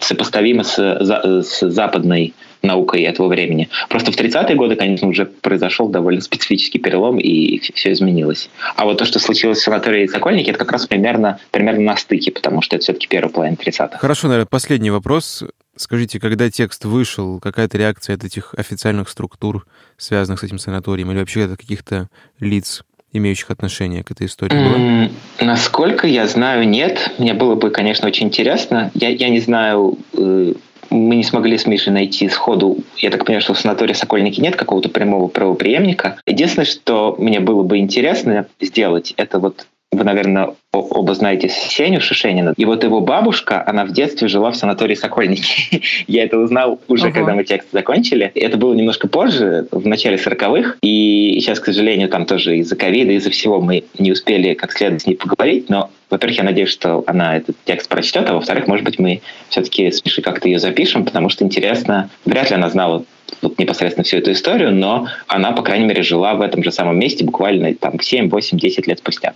[0.00, 2.32] сопоставимо с, за, с западной
[2.64, 3.68] наукой этого времени.
[3.88, 8.50] Просто в 30-е годы, конечно, уже произошел довольно специфический перелом, и все изменилось.
[8.76, 12.32] А вот то, что случилось в санатории Сокольники, это как раз примерно, примерно на стыке,
[12.32, 13.98] потому что это все-таки первый половина 30-х.
[13.98, 15.44] Хорошо, наверное, последний вопрос.
[15.76, 21.18] Скажите, когда текст вышел, какая-то реакция от этих официальных структур, связанных с этим санаторием, или
[21.18, 22.08] вообще от каких-то
[22.38, 27.12] лиц, имеющих отношение к этой истории mm, Насколько я знаю, нет.
[27.18, 28.90] Мне было бы, конечно, очень интересно.
[28.94, 30.54] Я, я не знаю, э,
[30.90, 32.78] мы не смогли с Мишей найти сходу.
[32.96, 36.18] Я так понимаю, что в санатории Сокольники нет какого-то прямого правоприемника.
[36.26, 39.66] Единственное, что мне было бы интересно сделать, это вот
[39.96, 42.54] вы, наверное, оба знаете Сеню Шишенина.
[42.56, 45.82] И вот его бабушка, она в детстве жила в санатории Сокольники.
[46.06, 47.12] Я это узнал уже, uh-huh.
[47.12, 48.30] когда мы текст закончили.
[48.34, 50.76] Это было немножко позже, в начале 40-х.
[50.82, 55.02] И сейчас, к сожалению, там тоже из-за ковида, из-за всего мы не успели как следует
[55.02, 55.68] с ней поговорить.
[55.68, 59.90] Но, во-первых, я надеюсь, что она этот текст прочтет, а во-вторых, может быть, мы все-таки
[59.90, 62.10] с Мишей как-то ее запишем, потому что интересно.
[62.24, 63.04] Вряд ли она знала
[63.42, 66.98] вот непосредственно всю эту историю, но она, по крайней мере, жила в этом же самом
[66.98, 69.34] месте буквально там 7, 8, 10 лет спустя.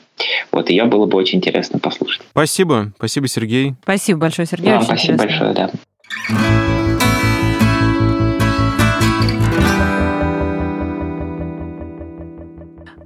[0.53, 2.23] Вот ее было бы очень интересно послушать.
[2.31, 2.93] Спасибо.
[2.97, 3.75] Спасибо, Сергей.
[3.83, 4.73] Спасибо большое, Сергей.
[4.73, 5.47] Вам спасибо интересно.
[5.47, 5.71] большое,
[6.29, 6.88] да.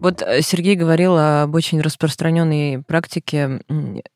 [0.02, 3.60] Вот э, Сергей говорил об очень распространенной практике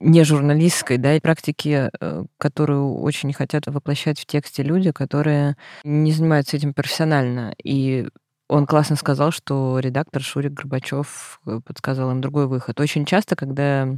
[0.01, 6.11] не журналистской, да, и практике, э, которую очень хотят воплощать в тексте люди, которые не
[6.11, 7.55] занимаются этим профессионально.
[7.63, 8.09] И
[8.49, 12.81] он классно сказал, что редактор Шурик Горбачев э, подсказал им другой выход.
[12.81, 13.97] Очень часто, когда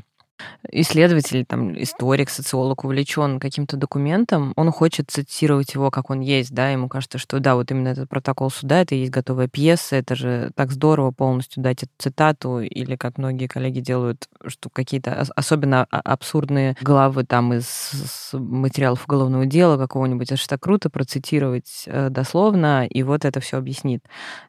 [0.70, 6.70] исследователь, там, историк, социолог увлечен каким-то документом, он хочет цитировать его, как он есть, да,
[6.70, 10.14] ему кажется, что да, вот именно этот протокол суда, это и есть готовая пьеса, это
[10.14, 15.84] же так здорово полностью дать эту цитату, или как многие коллеги делают, что какие-то особенно
[15.90, 22.86] абсурдные главы там из материалов уголовного дела какого-нибудь, это же так круто процитировать э, дословно,
[22.86, 24.02] и вот это все объяснит.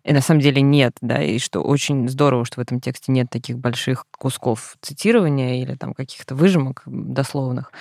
[0.03, 3.29] И на самом деле нет, да, и что очень здорово, что в этом тексте нет
[3.29, 7.71] таких больших кусков цитирования или там каких-то выжимок дословных,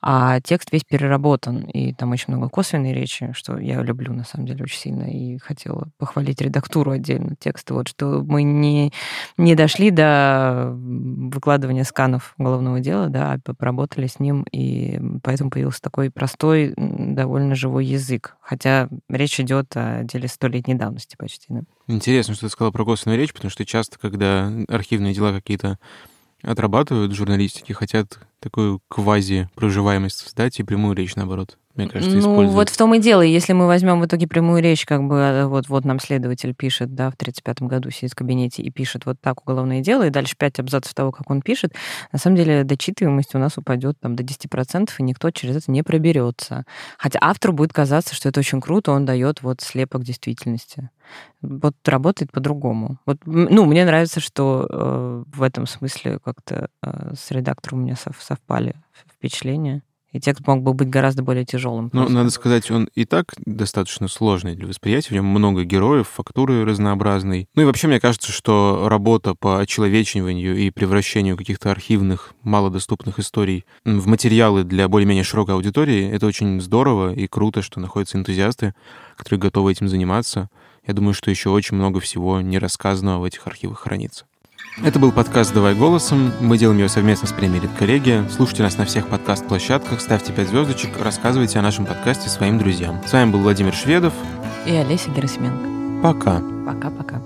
[0.00, 4.46] а текст весь переработан, и там очень много косвенной речи, что я люблю на самом
[4.46, 8.92] деле очень сильно, и хотела похвалить редактуру отдельно текста, вот что мы не,
[9.36, 15.82] не дошли до выкладывания сканов уголовного дела, да, а поработали с ним, и поэтому появился
[15.82, 21.46] такой простой, довольно живой язык, хотя речь идет о деле столетней давности почти.
[21.48, 21.60] Да.
[21.88, 25.78] Интересно, что ты сказала про косвенную речь, потому что часто, когда архивные дела какие-то
[26.42, 32.54] отрабатывают в журналистике, хотят такую квази-проживаемость создать и прямую речь, наоборот мне кажется, ну, используют.
[32.54, 33.22] вот в том и дело.
[33.22, 36.94] Если мы возьмем в итоге прямую речь, как бы э, вот, вот нам следователь пишет,
[36.94, 40.34] да, в 35-м году сидит в кабинете и пишет вот так уголовное дело, и дальше
[40.36, 41.74] пять абзацев того, как он пишет,
[42.12, 45.84] на самом деле дочитываемость у нас упадет там до 10%, и никто через это не
[45.84, 46.64] проберется.
[46.98, 50.90] Хотя автору будет казаться, что это очень круто, он дает вот слепок действительности.
[51.40, 52.98] Вот работает по-другому.
[53.06, 57.94] Вот, ну, мне нравится, что э, в этом смысле как-то э, с редактором у меня
[57.96, 58.74] совпали
[59.14, 59.82] впечатления
[60.12, 61.90] и текст мог бы быть гораздо более тяжелым.
[61.92, 65.10] Ну, надо сказать, он и так достаточно сложный для восприятия.
[65.10, 67.48] В нем много героев, фактуры разнообразной.
[67.54, 73.64] Ну и вообще, мне кажется, что работа по очеловечиванию и превращению каких-то архивных, малодоступных историй
[73.84, 78.74] в материалы для более-менее широкой аудитории— это очень здорово и круто, что находятся энтузиасты,
[79.16, 80.48] которые готовы этим заниматься.
[80.86, 84.24] Я думаю, что еще очень много всего нерассказанного в этих архивах хранится.
[84.84, 86.32] Это был подкаст «Давай голосом».
[86.40, 88.24] Мы делаем ее совместно с премией «Редколлегия».
[88.30, 93.00] Слушайте нас на всех подкаст-площадках, ставьте 5 звездочек, рассказывайте о нашем подкасте своим друзьям.
[93.04, 94.12] С вами был Владимир Шведов
[94.66, 96.02] и Олеся Герасименко.
[96.02, 96.40] Пока.
[96.64, 97.20] Пока-пока.